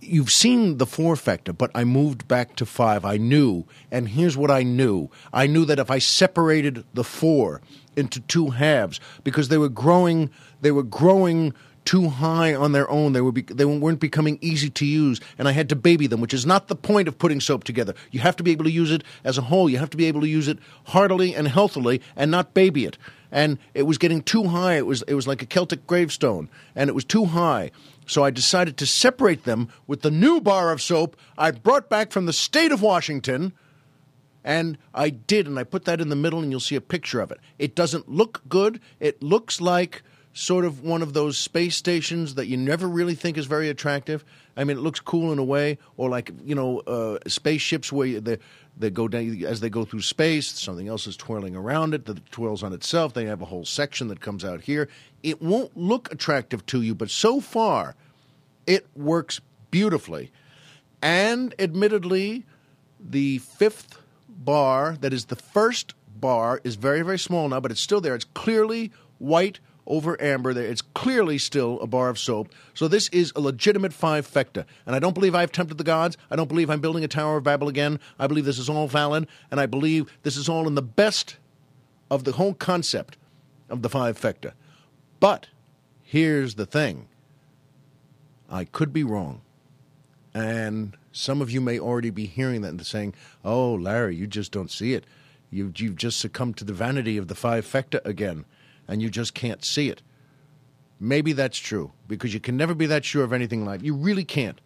[0.00, 3.04] you've seen the four fecta, but I moved back to five.
[3.04, 7.60] I knew, and here's what I knew I knew that if I separated the four
[7.96, 11.52] into two halves, because they were growing, they were growing
[11.90, 13.14] too high on their own.
[13.14, 16.20] They, were be- they weren't becoming easy to use, and I had to baby them,
[16.20, 17.94] which is not the point of putting soap together.
[18.12, 19.68] You have to be able to use it as a whole.
[19.68, 22.96] You have to be able to use it heartily and healthily and not baby it.
[23.32, 24.74] and it was getting too high.
[24.74, 27.72] It was it was like a Celtic gravestone, and it was too high.
[28.06, 32.12] So I decided to separate them with the new bar of soap I brought back
[32.12, 33.52] from the state of Washington.
[34.44, 37.20] And I did, and I put that in the middle, and you'll see a picture
[37.20, 37.40] of it.
[37.58, 38.80] It doesn't look good.
[39.00, 43.36] It looks like sort of one of those space stations that you never really think
[43.36, 44.24] is very attractive.
[44.56, 48.20] I mean, it looks cool in a way, or like you know, uh, spaceships where
[48.20, 48.38] they
[48.76, 50.46] they go down as they go through space.
[50.46, 53.14] Something else is twirling around it that twirls on itself.
[53.14, 54.88] They have a whole section that comes out here.
[55.22, 57.94] It won't look attractive to you, but so far,
[58.66, 59.40] it works
[59.70, 60.30] beautifully.
[61.02, 62.44] And admittedly,
[62.98, 67.80] the fifth bar, that is the first bar, is very, very small now, but it's
[67.80, 68.14] still there.
[68.14, 69.60] It's clearly white
[69.90, 70.64] over amber there.
[70.64, 72.48] It's clearly still a bar of soap.
[72.72, 74.64] So this is a legitimate five fecta.
[74.86, 76.16] And I don't believe I've tempted the gods.
[76.30, 78.00] I don't believe I'm building a Tower of Babel again.
[78.18, 79.26] I believe this is all valid.
[79.50, 81.36] And I believe this is all in the best
[82.10, 83.18] of the whole concept
[83.68, 84.52] of the five fecta.
[85.18, 85.48] But
[86.02, 87.08] here's the thing
[88.48, 89.42] I could be wrong.
[90.32, 94.52] And some of you may already be hearing that and saying, oh, Larry, you just
[94.52, 95.04] don't see it.
[95.50, 98.44] You've, you've just succumbed to the vanity of the five fecta again,
[98.90, 100.02] and you just can't see it.
[100.98, 103.82] Maybe that's true, because you can never be that sure of anything in life.
[103.82, 104.60] You really can't.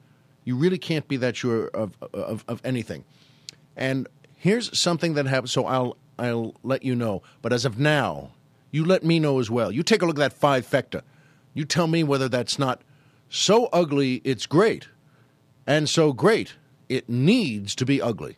[0.45, 3.05] You really can't be that sure of, of, of anything.
[3.77, 5.51] And here's something that happened.
[5.51, 7.23] So I'll, I'll let you know.
[7.43, 8.31] But as of now,
[8.73, 9.71] you let me know as well.
[9.71, 11.03] You take a look at that five fecta.
[11.53, 12.83] You tell me whether that's not
[13.29, 14.89] so ugly it's great,
[15.67, 16.55] and so great
[16.89, 18.37] it needs to be ugly.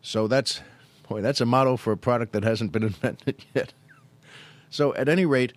[0.00, 0.60] So that's
[1.08, 3.72] boy, that's a motto for a product that hasn't been invented yet.
[4.72, 5.52] So at any rate,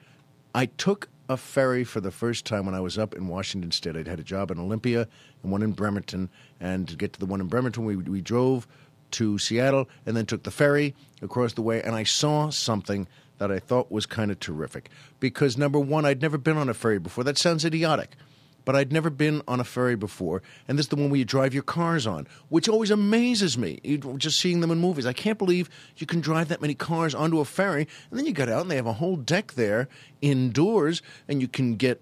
[0.53, 3.95] I took a ferry for the first time when I was up in Washington State.
[3.95, 5.07] I'd had a job in Olympia
[5.41, 8.67] and one in Bremerton, and to get to the one in Bremerton, we we drove
[9.11, 13.53] to Seattle and then took the ferry across the way, and I saw something that
[13.53, 14.89] I thought was kind of terrific.
[15.21, 17.23] Because number one, I'd never been on a ferry before.
[17.23, 18.17] That sounds idiotic.
[18.65, 21.25] But I'd never been on a ferry before, and this is the one where you
[21.25, 23.79] drive your cars on, which always amazes me.
[24.17, 27.39] Just seeing them in movies, I can't believe you can drive that many cars onto
[27.39, 29.87] a ferry, and then you get out and they have a whole deck there
[30.21, 32.01] indoors, and you can get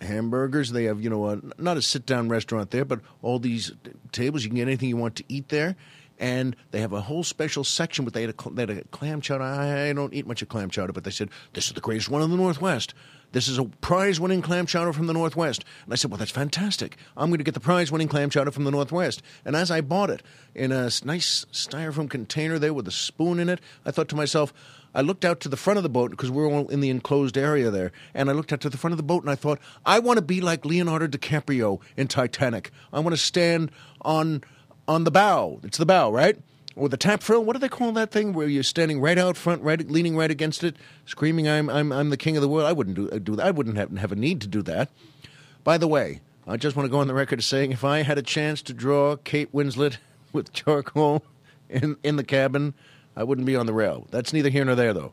[0.00, 0.70] hamburgers.
[0.70, 3.72] They have, you know, a, not a sit down restaurant there, but all these
[4.12, 4.44] tables.
[4.44, 5.76] You can get anything you want to eat there
[6.18, 8.04] and they have a whole special section.
[8.04, 9.44] But they had a, they had a clam chowder.
[9.44, 12.22] I don't eat much of clam chowder, but they said this is the greatest one
[12.22, 12.94] in the Northwest.
[13.34, 15.64] This is a prize-winning clam chowder from the Northwest.
[15.82, 16.96] And I said, well, that's fantastic.
[17.16, 19.22] I'm going to get the prize-winning clam chowder from the Northwest.
[19.44, 20.22] And as I bought it
[20.54, 24.54] in a nice styrofoam container there with a spoon in it, I thought to myself.
[24.94, 26.90] I looked out to the front of the boat because we we're all in the
[26.90, 29.34] enclosed area there, and I looked out to the front of the boat and I
[29.34, 32.70] thought, I want to be like Leonardo DiCaprio in Titanic.
[32.92, 34.44] I want to stand on
[34.86, 35.58] on the bow.
[35.64, 36.38] It's the bow, right?
[36.76, 37.44] Or the taffrail.
[37.44, 40.30] What do they call that thing where you're standing right out front, right, leaning right
[40.30, 43.18] against it, screaming, "I'm, I'm, I'm the king of the world." I wouldn't do, uh,
[43.18, 43.46] do that.
[43.46, 44.90] I wouldn't have, have a need to do that.
[45.62, 48.02] By the way, I just want to go on the record as saying, if I
[48.02, 49.98] had a chance to draw Kate Winslet
[50.32, 51.24] with charcoal
[51.68, 52.74] in in the cabin,
[53.16, 54.08] I wouldn't be on the rail.
[54.10, 55.12] That's neither here nor there, though.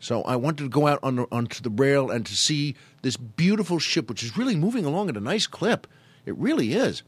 [0.00, 3.78] So I wanted to go out on, onto the rail and to see this beautiful
[3.78, 5.86] ship, which is really moving along at a nice clip.
[6.26, 7.02] It really is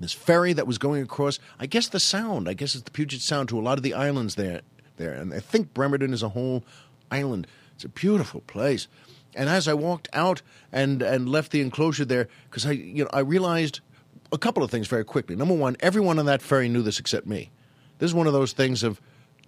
[0.00, 1.38] this ferry that was going across.
[1.58, 2.48] I guess the sound.
[2.48, 4.62] I guess it's the Puget Sound to a lot of the islands there.
[4.96, 6.64] There, and I think Bremerton is a whole
[7.10, 7.48] island.
[7.74, 8.86] It's a beautiful place.
[9.34, 13.10] And as I walked out and and left the enclosure there, because I you know
[13.12, 13.80] I realized
[14.30, 15.34] a couple of things very quickly.
[15.34, 17.50] Number one, everyone on that ferry knew this except me.
[17.98, 19.00] This is one of those things of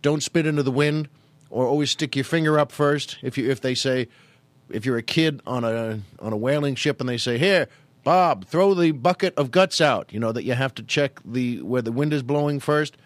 [0.03, 1.09] don't spit into the wind,
[1.51, 3.19] or always stick your finger up first.
[3.23, 4.09] If you if they say
[4.69, 7.69] if you're a kid on a on a whaling ship and they say here
[8.07, 10.13] Bob, throw the bucket of guts out.
[10.13, 12.97] You know that you have to check the where the wind is blowing first.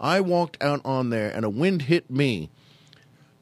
[0.00, 2.50] I walked out on there and a wind hit me.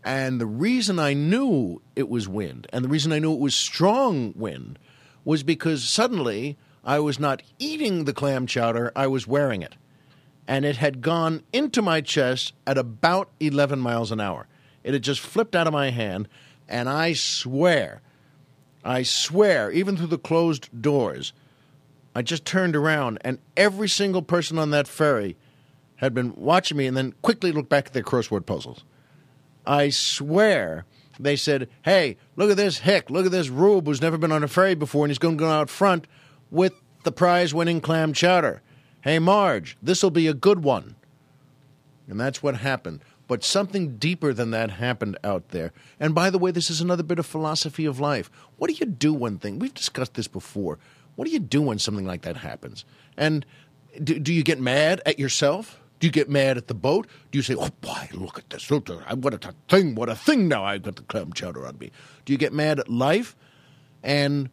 [0.05, 3.55] And the reason I knew it was wind, and the reason I knew it was
[3.55, 4.79] strong wind,
[5.25, 9.77] was because suddenly I was not eating the clam chowder, I was wearing it.
[10.47, 14.47] And it had gone into my chest at about 11 miles an hour.
[14.85, 16.29] It had just flipped out of my hand,
[16.69, 18.03] and I swear
[18.85, 21.33] I swear, even through the closed doors,
[22.15, 25.37] I just turned around and every single person on that ferry
[25.97, 28.85] had been watching me and then quickly looked back at their crossword puzzles.
[29.67, 30.85] I swear
[31.21, 34.45] they said, Hey, look at this hick, look at this rube who's never been on
[34.45, 36.07] a ferry before and he's going to go out front
[36.51, 36.73] with
[37.05, 38.63] the prize winning clam chowder.
[39.03, 40.97] Hey, Marge, this'll be a good one.
[42.09, 43.01] And that's what happened.
[43.29, 45.73] But something deeper than that happened out there.
[46.01, 48.31] And by the way, this is another bit of philosophy of life.
[48.57, 49.61] What do you do when thing?
[49.61, 50.79] We've discussed this before.
[51.15, 52.85] What do you do when something like that happens?
[53.17, 53.47] And
[54.03, 57.09] do, do you get mad at yourself Do you get mad at the boat?
[57.31, 58.71] Do you say, "Oh boy, look at this!
[58.71, 59.95] What a thing!
[59.95, 60.49] What a thing!
[60.49, 61.91] Now I've got the clam chowder on me."
[62.25, 63.37] Do you get mad at life?
[64.03, 64.51] And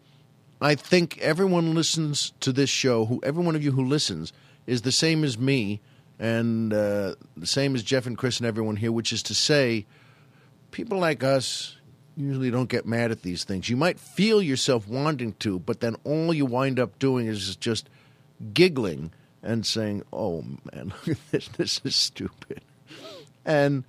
[0.59, 3.05] I think everyone listens to this show.
[3.05, 4.33] Who every one of you who listens
[4.65, 5.81] is the same as me,
[6.19, 9.85] and uh, the same as Jeff and Chris and everyone here, which is to say,
[10.71, 11.77] people like us
[12.15, 13.69] usually don't get mad at these things.
[13.69, 17.89] You might feel yourself wanting to, but then all you wind up doing is just
[18.53, 19.11] giggling
[19.43, 20.93] and saying, "Oh man,
[21.31, 21.47] this!
[21.49, 22.61] This is stupid,"
[23.45, 23.83] and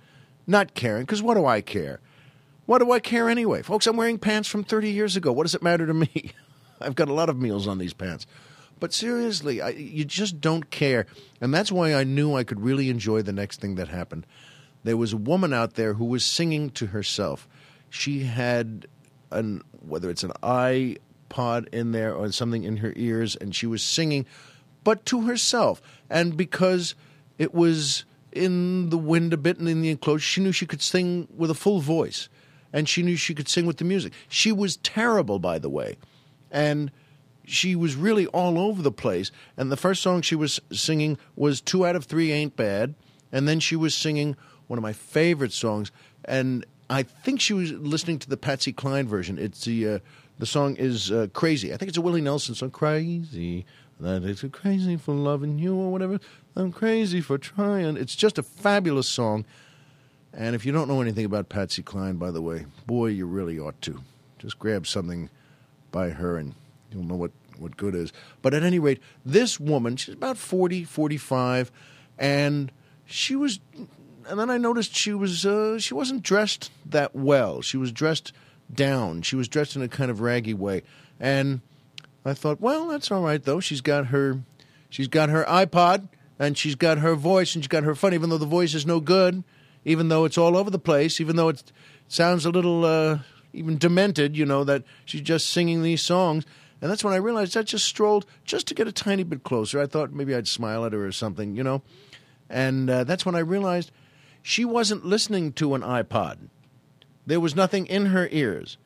[0.45, 1.03] not caring.
[1.03, 1.99] Because what do I care?
[2.65, 3.87] What do I care anyway, folks?
[3.87, 5.31] I'm wearing pants from 30 years ago.
[5.31, 6.31] What does it matter to me?
[6.81, 8.27] I've got a lot of meals on these pants.
[8.79, 11.07] But seriously, I, you just don't care.
[11.41, 14.25] And that's why I knew I could really enjoy the next thing that happened.
[14.83, 17.47] There was a woman out there who was singing to herself.
[17.89, 18.87] She had
[19.31, 23.81] an whether it's an iPod in there or something in her ears, and she was
[23.81, 24.25] singing,
[24.83, 25.81] but to herself.
[26.09, 26.95] And because
[27.37, 30.81] it was in the wind a bit and in the enclosure, she knew she could
[30.81, 32.29] sing with a full voice,
[32.71, 34.13] and she knew she could sing with the music.
[34.27, 35.97] She was terrible, by the way,
[36.51, 36.91] and
[37.47, 39.31] she was really all over the place.
[39.55, 42.93] And the first song she was singing was Two Out of Three Ain't Bad.
[43.31, 44.35] And then she was singing
[44.67, 45.91] one of my favorite songs.
[46.25, 49.37] And I think she was listening to the Patsy Cline version.
[49.39, 49.99] It's the, uh,
[50.37, 51.73] the song is uh, Crazy.
[51.73, 52.71] I think it's a Willie Nelson song.
[52.71, 53.65] Crazy.
[53.99, 56.19] That is crazy for loving you or whatever.
[56.55, 57.97] I'm crazy for trying.
[57.97, 59.45] It's just a fabulous song.
[60.33, 63.57] And if you don't know anything about Patsy Cline, by the way, boy, you really
[63.57, 64.01] ought to.
[64.37, 65.31] Just grab something
[65.91, 66.53] by her and
[66.97, 68.11] you'll know what, what good is.
[68.41, 71.71] But at any rate, this woman, she's about 40, 45,
[72.17, 72.71] and
[73.05, 73.59] she was
[74.29, 77.61] and then I noticed she was uh, she wasn't dressed that well.
[77.61, 78.33] She was dressed
[78.71, 79.21] down.
[79.21, 80.83] She was dressed in a kind of raggy way.
[81.19, 81.61] And
[82.25, 83.59] I thought, well, that's all right though.
[83.59, 84.41] She's got her
[84.89, 88.29] she's got her iPod and she's got her voice and she's got her fun even
[88.29, 89.43] though the voice is no good,
[89.85, 91.71] even though it's all over the place, even though it
[92.07, 93.19] sounds a little uh,
[93.53, 96.45] even demented, you know, that she's just singing these songs.
[96.81, 99.79] And that's when I realized I just strolled just to get a tiny bit closer.
[99.79, 101.81] I thought maybe I'd smile at her or something, you know.
[102.49, 103.91] And uh, that's when I realized
[104.41, 106.49] she wasn't listening to an iPod.
[107.25, 108.77] There was nothing in her ears.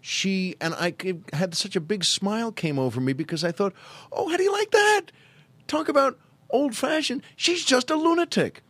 [0.00, 0.94] She and I
[1.32, 3.74] had such a big smile came over me because I thought,
[4.10, 5.02] "Oh, how do you like that?
[5.68, 6.18] Talk about
[6.50, 7.22] old-fashioned.
[7.36, 8.62] She's just a lunatic.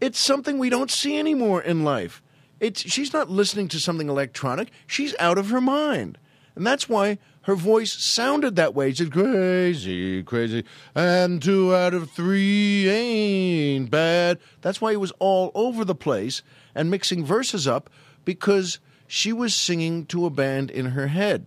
[0.00, 2.22] It's something we don't see anymore in life.
[2.58, 4.70] It's she's not listening to something electronic.
[4.86, 6.18] She's out of her mind."
[6.56, 8.90] And that's why her voice sounded that way.
[8.90, 10.64] She said, crazy, crazy.
[10.94, 14.38] And two out of three ain't bad.
[14.62, 16.42] That's why it was all over the place
[16.74, 17.90] and mixing verses up
[18.24, 21.46] because she was singing to a band in her head.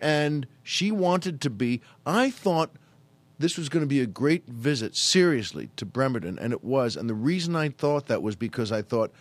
[0.00, 2.70] And she wanted to be, I thought
[3.38, 6.96] this was going to be a great visit, seriously, to Bremerton, and it was.
[6.96, 9.12] And the reason I thought that was because I thought,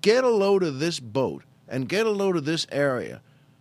[0.00, 3.20] get a load of this boat and get a load of this area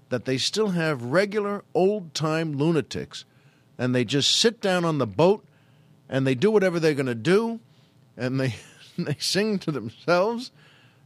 [0.09, 3.25] that they still have regular old time lunatics
[3.77, 5.45] and they just sit down on the boat
[6.09, 7.59] and they do whatever they're going to do
[8.15, 8.55] and they
[8.97, 10.51] they sing to themselves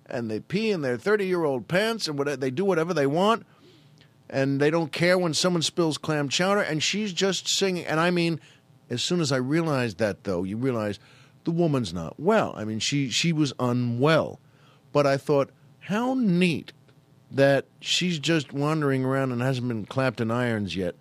[0.06, 3.08] and they pee in their 30 year old pants and whatever, they do whatever they
[3.08, 3.46] want
[4.30, 7.86] and they don't care when someone spills clam chowder and she's just singing.
[7.86, 8.40] And I mean
[8.90, 11.00] as soon as I realized that though you realize
[11.44, 12.54] the woman's not well.
[12.56, 14.40] I mean she she was unwell.
[14.94, 16.74] But I thought how neat
[17.32, 20.96] that she's just wandering around and hasn't been clapped in irons yet.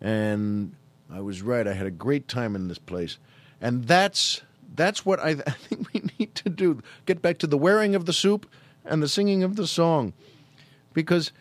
[0.00, 0.74] And
[1.10, 1.66] I was right.
[1.66, 3.18] I had a great time in this place.
[3.60, 4.42] And that's
[4.74, 6.82] that's what I, I think we need to do.
[7.06, 8.48] Get back to the wearing of the soup
[8.84, 10.12] and the singing of the song.
[10.92, 11.32] Because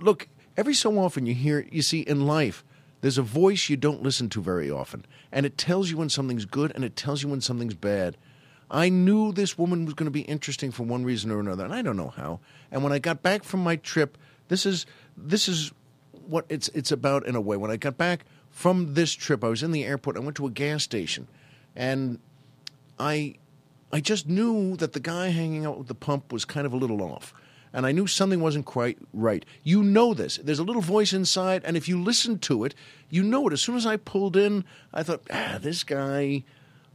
[0.00, 2.64] look, every so often you hear you see in life
[3.00, 5.04] there's a voice you don't listen to very often.
[5.30, 8.16] And it tells you when something's good and it tells you when something's bad.
[8.70, 11.74] I knew this woman was going to be interesting for one reason or another, and
[11.74, 12.40] I don't know how.
[12.70, 15.72] And when I got back from my trip, this is this is
[16.26, 17.56] what it's it's about in a way.
[17.56, 20.16] When I got back from this trip, I was in the airport.
[20.16, 21.28] I went to a gas station,
[21.76, 22.18] and
[22.98, 23.36] I
[23.92, 26.76] I just knew that the guy hanging out with the pump was kind of a
[26.76, 27.34] little off.
[27.72, 29.44] And I knew something wasn't quite right.
[29.64, 30.36] You know this.
[30.36, 32.74] There's a little voice inside, and if you listen to it,
[33.10, 33.52] you know it.
[33.52, 36.44] As soon as I pulled in, I thought, ah, this guy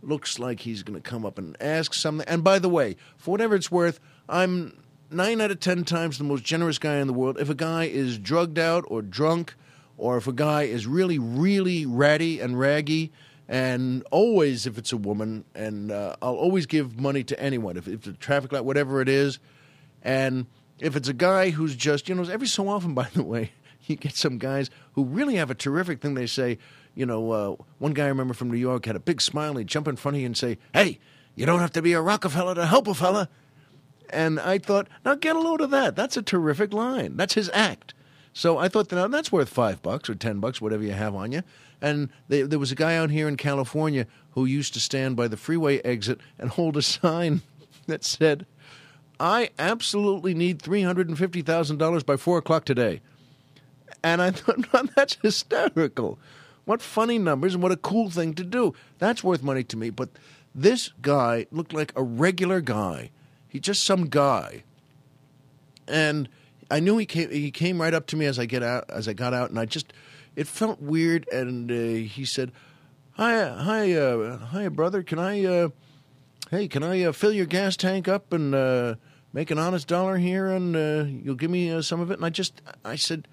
[0.02, 2.28] looks like he's going to come up and ask something.
[2.28, 4.78] And by the way, for whatever it's worth, I'm
[5.12, 7.39] nine out of ten times the most generous guy in the world.
[7.39, 9.56] If a guy is drugged out or drunk,
[9.97, 13.12] or if a guy is really, really ratty and raggy,
[13.47, 17.88] and always if it's a woman, and uh, I'll always give money to anyone if,
[17.88, 19.39] if it's a traffic light, whatever it is,
[20.02, 20.45] and
[20.80, 23.52] if it's a guy who's just, you know, every so often, by the way,
[23.86, 26.14] you get some guys who really have a terrific thing.
[26.14, 26.60] They say,
[27.00, 29.56] you know, uh, one guy I remember from New York had a big smile.
[29.56, 31.00] He'd jump in front of you and say, "Hey,
[31.34, 33.30] you don't have to be a Rockefeller to help a fella."
[34.10, 35.95] And I thought, now get a load of that.
[35.95, 37.16] That's a terrific line.
[37.16, 37.93] That's his act.
[38.34, 41.32] So I thought, now that's worth five bucks or ten bucks, whatever you have on
[41.32, 41.43] you.
[41.82, 45.30] And they, there was a guy out here in California who used to stand by
[45.30, 47.43] the freeway exit and hold a sign
[47.88, 48.45] that said,
[49.22, 53.00] I absolutely need $350,000 by 4 o'clock today.
[54.04, 56.20] And I thought, well, that's hysterical.
[56.70, 58.76] What funny numbers and what a cool thing to do.
[59.00, 59.90] That's worth money to me.
[59.90, 60.10] But
[60.54, 63.10] this guy looked like a regular guy.
[63.48, 64.62] He just some guy.
[65.88, 66.30] And
[66.70, 67.32] I knew he came.
[67.32, 69.58] He came right up to me as I get out, as I got out, and
[69.58, 69.94] I just,
[70.36, 71.28] it felt weird.
[71.30, 72.52] And uh, he said,
[73.14, 75.02] "Hi, hi, uh, hi, brother.
[75.02, 75.70] Can I, uh,
[76.52, 78.94] hey, can I uh, fill your gas tank up and uh,
[79.34, 82.30] make an honest dollar here, and uh, you'll give me some of it?" And I
[82.30, 83.28] just, I said,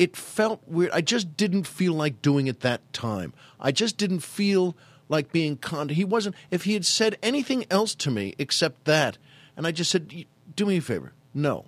[0.00, 0.90] it felt weird.
[0.92, 3.34] I just didn't feel like doing it that time.
[3.60, 4.74] I just didn't feel
[5.10, 5.90] like being con.
[5.90, 6.36] He wasn't.
[6.50, 9.18] If he had said anything else to me except that,
[9.58, 10.24] and I just said,
[10.56, 11.66] "Do me a favor, no."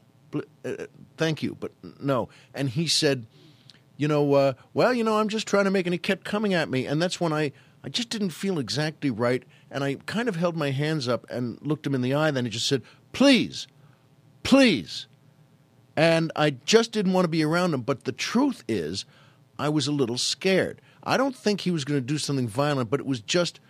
[0.64, 0.87] Uh,
[1.18, 2.30] thank you, but no.
[2.55, 3.26] And he said,
[3.99, 6.55] you know, uh, well, you know, I'm just trying to make, and he kept coming
[6.55, 7.53] at me, and that's when I,
[7.85, 11.59] I just didn't feel exactly right, and I kind of held my hands up and
[11.61, 12.30] looked him in the eye.
[12.30, 12.80] Then he just said,
[13.12, 13.66] please,
[14.43, 15.07] please,
[15.97, 17.82] and I just didn't want to be around him.
[17.82, 19.05] But the truth is,
[19.59, 20.80] I was a little scared.
[21.05, 23.61] I don't think he was going to do something violent, but it was just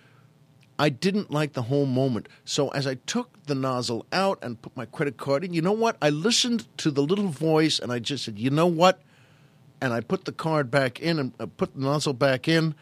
[0.79, 2.29] I didn't like the whole moment.
[2.45, 5.73] So as I took the nozzle out and put my credit card in, you know
[5.73, 5.97] what?
[6.03, 9.01] I listened to the little voice and I just said, you know what?
[9.81, 12.75] And I put the card back in and uh, put the nozzle back in.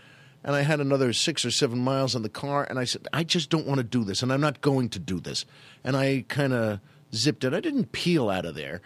[0.42, 2.66] And I had another six or seven miles in the car.
[2.68, 4.22] And I said, I just don't want to do this.
[4.22, 5.44] And I'm not going to do this.
[5.84, 6.80] And I kind of
[7.14, 7.52] zipped it.
[7.52, 8.80] I didn't peel out of there,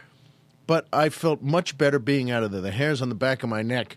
[0.66, 2.60] but I felt much better being out of there.
[2.60, 3.96] The hairs on the back of my neck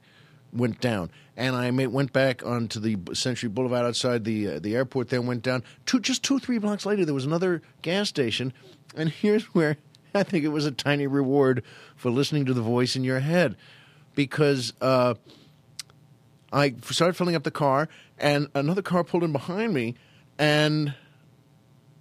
[0.53, 5.09] went down, and I went back onto the Century Boulevard outside the uh, the airport.
[5.09, 5.63] Then went down.
[5.85, 8.53] Two, just two three blocks later, there was another gas station,
[8.95, 9.77] and here's where
[10.13, 11.63] I think it was a tiny reward
[11.95, 13.55] for listening to the voice in your head,
[14.15, 15.15] because uh,
[16.51, 17.87] I started filling up the car,
[18.17, 19.95] and another car pulled in behind me,
[20.37, 20.93] and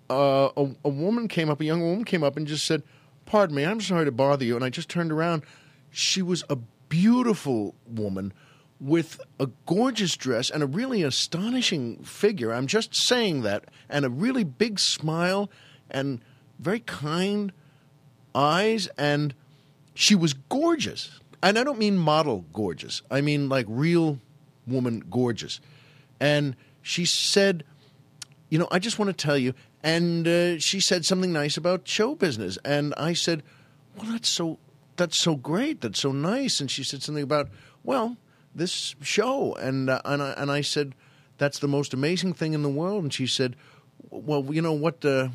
[0.08, 2.82] uh, a, a woman came up, a young woman came up, and just said,
[3.26, 5.42] "Pardon me, I'm sorry to bother you," and I just turned around.
[5.90, 6.56] She was a
[6.88, 8.32] beautiful woman
[8.80, 12.52] with a gorgeous dress and a really astonishing figure.
[12.52, 15.50] I'm just saying that, and a really big smile
[15.90, 16.20] and
[16.58, 17.52] very kind
[18.34, 19.34] eyes, and
[19.94, 21.20] she was gorgeous.
[21.42, 24.20] And I don't mean model gorgeous, I mean like real
[24.66, 25.60] woman gorgeous.
[26.20, 27.64] And she said,
[28.48, 29.54] You know, I just want to tell you.
[29.86, 32.58] And uh, she said something nice about show business.
[32.64, 33.44] And I said,
[33.96, 34.58] Well, that's so
[34.96, 35.80] that's so great.
[35.80, 36.60] That's so nice.
[36.60, 37.48] And she said something about,
[37.84, 38.16] well,
[38.54, 39.54] this show.
[39.54, 40.94] And, uh, and, I, and I said,
[41.38, 43.02] that's the most amazing thing in the world.
[43.02, 43.56] And she said,
[44.10, 45.28] well, you know what, uh,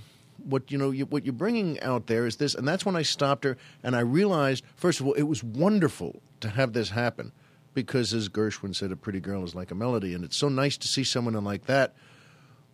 [0.44, 2.56] what you know, you, what you're bringing out there is this.
[2.56, 6.22] And that's when I stopped her and I realized, first of all, it was wonderful
[6.40, 7.32] to have this happen
[7.74, 10.14] because, as Gershwin said, a pretty girl is like a melody.
[10.14, 11.94] And it's so nice to see someone like that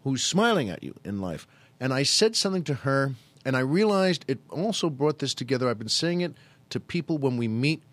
[0.03, 1.45] who's smiling at you in life.
[1.79, 3.13] And I said something to her,
[3.45, 5.69] and I realized it also brought this together.
[5.69, 6.33] I've been saying it
[6.69, 7.83] to people when we meet.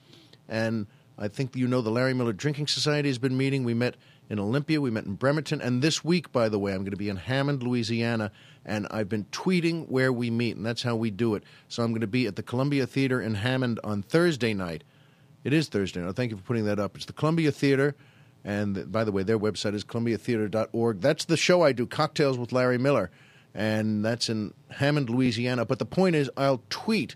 [0.48, 0.86] And
[1.18, 3.64] I think you know the Larry Miller Drinking Society has been meeting.
[3.64, 3.96] We met
[4.30, 6.96] in Olympia, we met in Bremerton, and this week, by the way, I'm going to
[6.96, 8.32] be in Hammond, Louisiana,
[8.64, 11.44] and I've been tweeting where we meet, and that's how we do it.
[11.68, 14.82] So I'm going to be at the Columbia Theater in Hammond on Thursday night.
[15.44, 16.16] It is Thursday night.
[16.16, 16.96] Thank you for putting that up.
[16.96, 17.94] It's the Columbia Theater,
[18.44, 21.00] and by the way, their website is columbiatheater.org.
[21.00, 23.10] That's the show I do, Cocktails with Larry Miller,
[23.54, 25.64] and that's in Hammond, Louisiana.
[25.64, 27.14] But the point is, I'll tweet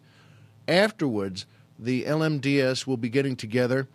[0.66, 1.47] afterwards,
[1.78, 3.89] the LMDS will be getting together,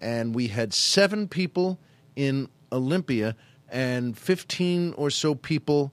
[0.00, 1.78] and we had seven people
[2.14, 3.36] in Olympia
[3.68, 5.92] and 15 or so people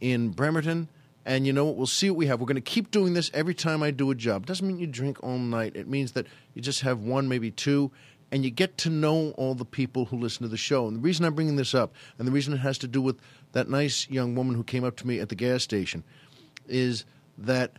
[0.00, 0.88] in Bremerton.
[1.26, 1.76] And you know what?
[1.76, 2.40] We'll see what we have.
[2.40, 4.44] We're going to keep doing this every time I do a job.
[4.44, 5.74] Doesn't mean you drink all night.
[5.74, 7.90] It means that you just have one, maybe two,
[8.30, 10.88] and you get to know all the people who listen to the show.
[10.88, 13.20] And the reason I'm bringing this up, and the reason it has to do with
[13.52, 16.02] that nice young woman who came up to me at the gas station,
[16.66, 17.04] is
[17.38, 17.72] that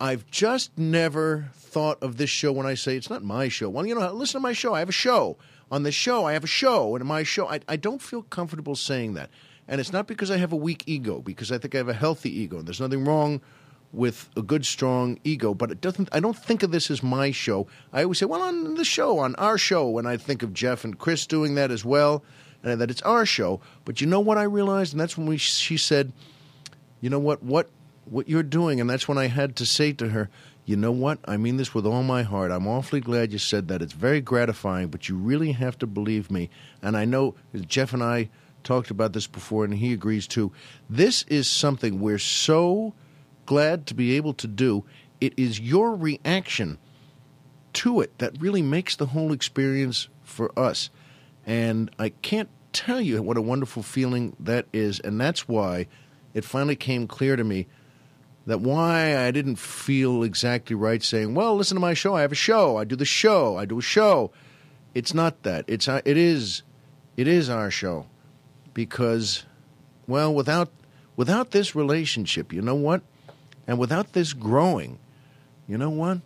[0.00, 3.68] I've just never thought of this show when I say it's not my show.
[3.68, 4.74] Well, you know, listen to my show.
[4.74, 5.36] I have a show.
[5.70, 6.96] On this show, I have a show.
[6.96, 9.30] And my show, I, I don't feel comfortable saying that.
[9.68, 11.94] And it's not because I have a weak ego, because I think I have a
[11.94, 12.58] healthy ego.
[12.58, 13.40] And there's nothing wrong
[13.92, 15.54] with a good, strong ego.
[15.54, 16.08] But it doesn't.
[16.12, 17.66] I don't think of this as my show.
[17.92, 19.98] I always say, well, on the show, on our show.
[19.98, 22.24] And I think of Jeff and Chris doing that as well,
[22.62, 23.60] and that it's our show.
[23.84, 24.92] But you know what I realized?
[24.92, 26.12] And that's when we, she said,
[27.00, 27.42] you know what?
[27.42, 27.68] What
[28.04, 28.80] what you're doing.
[28.80, 30.28] And that's when I had to say to her,
[30.64, 31.18] You know what?
[31.24, 32.50] I mean this with all my heart.
[32.50, 33.82] I'm awfully glad you said that.
[33.82, 36.50] It's very gratifying, but you really have to believe me.
[36.80, 37.34] And I know
[37.66, 38.30] Jeff and I
[38.62, 40.52] talked about this before, and he agrees too.
[40.88, 42.94] This is something we're so
[43.46, 44.84] glad to be able to do.
[45.20, 46.78] It is your reaction
[47.74, 50.90] to it that really makes the whole experience for us.
[51.46, 55.00] And I can't tell you what a wonderful feeling that is.
[55.00, 55.86] And that's why
[56.34, 57.66] it finally came clear to me
[58.46, 62.16] that why I didn't feel exactly right saying, "Well, listen to my show.
[62.16, 62.76] I have a show.
[62.76, 63.56] I do the show.
[63.56, 64.32] I do a show."
[64.94, 65.64] It's not that.
[65.68, 66.62] It's uh, it is
[67.16, 68.06] it is our show
[68.74, 69.44] because
[70.06, 70.70] well, without
[71.16, 73.02] without this relationship, you know what?
[73.72, 74.98] And without this growing,
[75.66, 76.18] you know what?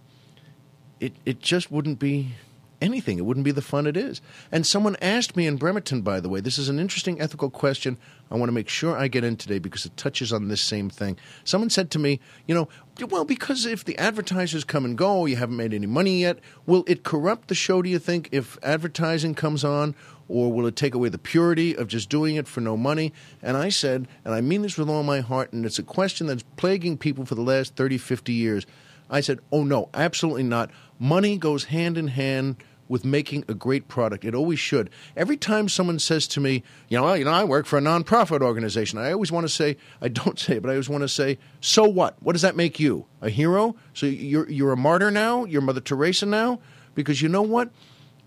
[0.98, 2.32] It it just wouldn't be
[2.80, 3.18] anything.
[3.18, 4.20] It wouldn't be the fun it is.
[4.50, 7.98] And someone asked me in Bremerton, by the way, this is an interesting ethical question
[8.32, 10.90] I want to make sure I get in today because it touches on this same
[10.90, 11.18] thing.
[11.44, 12.18] Someone said to me,
[12.48, 12.68] you know,
[13.10, 16.82] well, because if the advertisers come and go, you haven't made any money yet, will
[16.88, 19.94] it corrupt the show, do you think, if advertising comes on?
[20.28, 23.12] Or will it take away the purity of just doing it for no money?
[23.42, 26.26] And I said, and I mean this with all my heart, and it's a question
[26.26, 28.66] that's plaguing people for the last 30, 50 years.
[29.08, 30.70] I said, oh no, absolutely not.
[30.98, 32.56] Money goes hand in hand
[32.88, 34.24] with making a great product.
[34.24, 34.90] It always should.
[35.16, 37.82] Every time someone says to me, you know, well, you know, I work for a
[37.82, 41.02] nonprofit organization, I always want to say, I don't say it, but I always want
[41.02, 42.20] to say, so what?
[42.22, 43.06] What does that make you?
[43.20, 43.76] A hero?
[43.94, 45.44] So you're you're a martyr now?
[45.44, 46.60] You're Mother Teresa now?
[46.94, 47.70] Because you know what?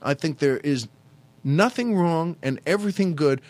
[0.01, 0.87] I think there is
[1.43, 3.41] nothing wrong and everything good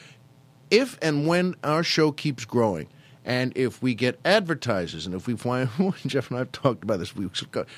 [0.71, 2.87] if and when our show keeps growing.
[3.25, 5.69] And if we get advertisers, and if we find,
[6.05, 7.29] Jeff and I have talked about this, we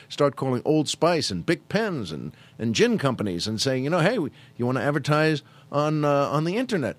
[0.07, 3.99] start calling Old Spice and Bic Pens and, and gin companies and saying, you know,
[3.99, 5.41] hey, you want to advertise
[5.71, 6.95] on, uh, on the internet?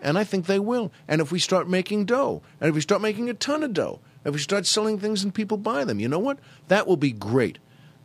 [0.00, 0.90] And I think they will.
[1.06, 4.00] And if we start making dough, and if we start making a ton of dough,
[4.24, 6.38] if we start selling things and people buy them, you know what?
[6.68, 7.58] That will be great.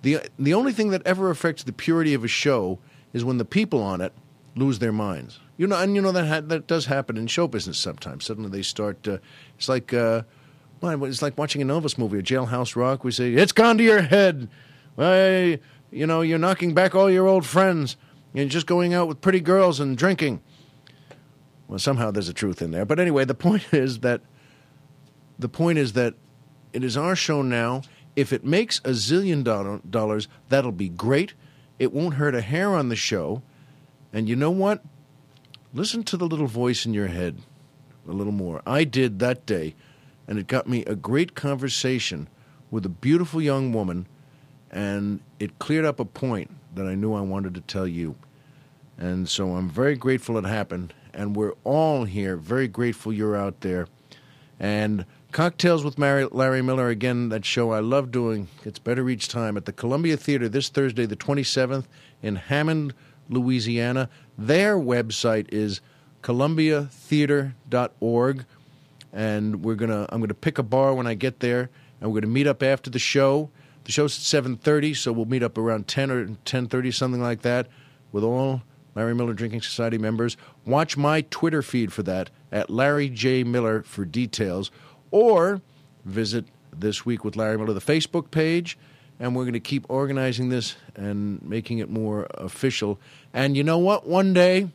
[0.04, 2.78] The, the only thing that ever affects the purity of a show
[3.14, 4.14] is when the people on it
[4.58, 5.40] lose their minds.
[5.58, 8.26] You know, and you know that ha- that does happen in show business sometimes.
[8.26, 9.08] Suddenly they start.
[9.08, 9.18] Uh,
[9.58, 10.24] it's like uh,
[10.82, 13.04] it's like watching an Elvis movie, a Jailhouse Rock.
[13.04, 14.50] We say it's gone to your head.
[14.96, 15.58] Well,
[15.92, 17.98] you know, you're knocking back all your old friends.
[18.34, 20.42] You're just going out with pretty girls and drinking.
[21.68, 22.86] Well, somehow there's a truth in there.
[22.86, 24.22] But anyway, the point is that
[25.40, 26.16] the point is that
[26.74, 27.82] it is our show now.
[28.16, 29.44] If it makes a zillion
[29.90, 31.34] dollars, that'll be great.
[31.78, 33.44] It won't hurt a hair on the show.
[34.14, 34.84] And you know what?
[35.74, 37.40] Listen to the little voice in your head
[38.08, 38.62] a little more.
[38.66, 39.76] I did that day,
[40.28, 42.30] and it got me a great conversation
[42.72, 44.08] with a beautiful young woman,
[44.72, 48.16] and it cleared up a point that I knew I wanted to tell you.
[48.98, 53.62] And so I'm very grateful it happened, and we're all here very grateful you're out
[53.62, 53.88] there.
[54.60, 58.48] And Cocktails with Larry Miller, again, that show I love doing.
[58.64, 61.86] It's better each time at the Columbia Theater this Thursday, the 27th,
[62.24, 62.94] in Hammond,
[63.30, 64.10] Louisiana.
[64.38, 65.82] Their website is
[66.24, 68.46] columbiatheater.org
[69.14, 71.70] and we're going to I'm going to pick a bar when I get there
[72.00, 73.50] and we're going to meet up after the show.
[73.86, 77.68] The show's at 7:30, so we'll meet up around 10 or 10:30 something like that
[78.12, 78.64] with all
[78.96, 80.36] Larry Miller Drinking Society members.
[80.66, 84.72] Watch my Twitter feed for that at Larry J Miller for details
[85.12, 85.62] or
[86.04, 88.78] visit this week with Larry Miller the Facebook page
[89.20, 93.00] and we're going to keep organizing this and making it more official.
[93.34, 94.08] And you know what?
[94.08, 94.70] One day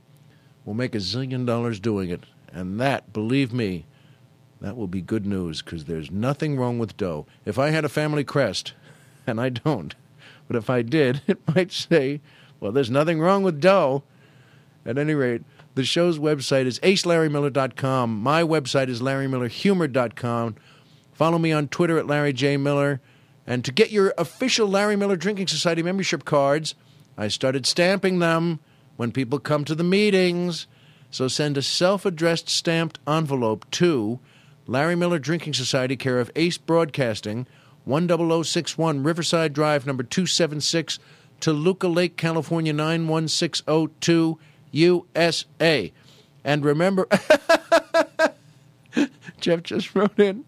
[0.65, 2.25] we'll make a zillion dollars doing it.
[2.53, 3.87] And that, believe me,
[4.61, 7.27] that will be good news because there's nothing wrong with dough.
[7.45, 8.75] If I had a family crest,
[9.27, 9.95] and I don't,
[10.49, 12.21] but if I did, it might say,
[12.61, 14.03] well, there's nothing wrong with dough.
[14.85, 15.43] At any rate,
[15.77, 18.21] the show's website is acelarrymiller.com.
[18.21, 20.57] My website is larrymillerhumor.com.
[21.13, 22.57] Follow me on Twitter at Larry J.
[22.57, 23.01] Miller.
[23.47, 26.75] And to get your official Larry Miller Drinking Society membership cards,
[27.17, 28.61] I started stamping them
[28.97, 30.67] when people come to the meetings.
[31.11, 34.21] So send a self addressed stamped envelope to
[34.67, 37.47] Larry Miller Drinking Society, care of Ace Broadcasting,
[37.85, 40.99] 10061 Riverside Drive, number 276,
[41.41, 44.39] Toluca Lake, California, 91602,
[44.71, 45.93] USA.
[46.45, 47.09] And remember,
[49.41, 50.45] Jeff just wrote in,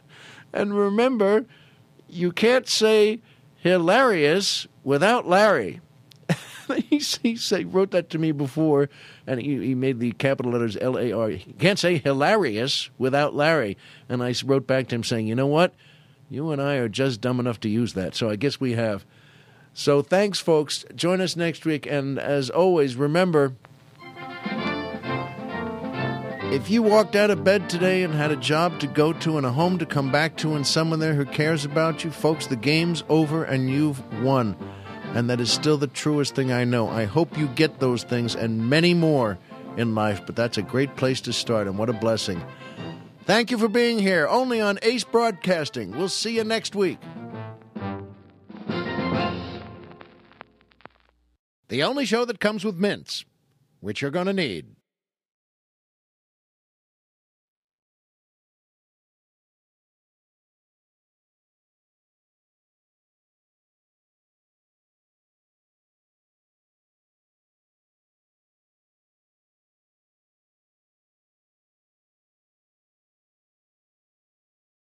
[0.52, 1.44] and remember,
[2.08, 3.20] you can't say
[3.56, 5.80] hilarious without Larry.
[6.88, 8.88] he, he say, wrote that to me before,
[9.26, 11.30] and he, he made the capital letters L A R.
[11.30, 13.76] You can't say hilarious without Larry.
[14.08, 15.74] And I wrote back to him saying, you know what?
[16.30, 18.14] You and I are just dumb enough to use that.
[18.14, 19.04] So I guess we have.
[19.72, 20.84] So thanks, folks.
[20.94, 21.86] Join us next week.
[21.86, 23.54] And as always, remember
[26.54, 29.44] If you walked out of bed today and had a job to go to and
[29.44, 32.54] a home to come back to and someone there who cares about you, folks, the
[32.54, 34.56] game's over and you've won.
[35.14, 36.88] And that is still the truest thing I know.
[36.88, 39.36] I hope you get those things and many more
[39.76, 42.40] in life, but that's a great place to start, and what a blessing.
[43.24, 45.90] Thank you for being here, only on Ace Broadcasting.
[45.98, 46.98] We'll see you next week.
[51.66, 53.24] The only show that comes with mints,
[53.80, 54.73] which you're going to need.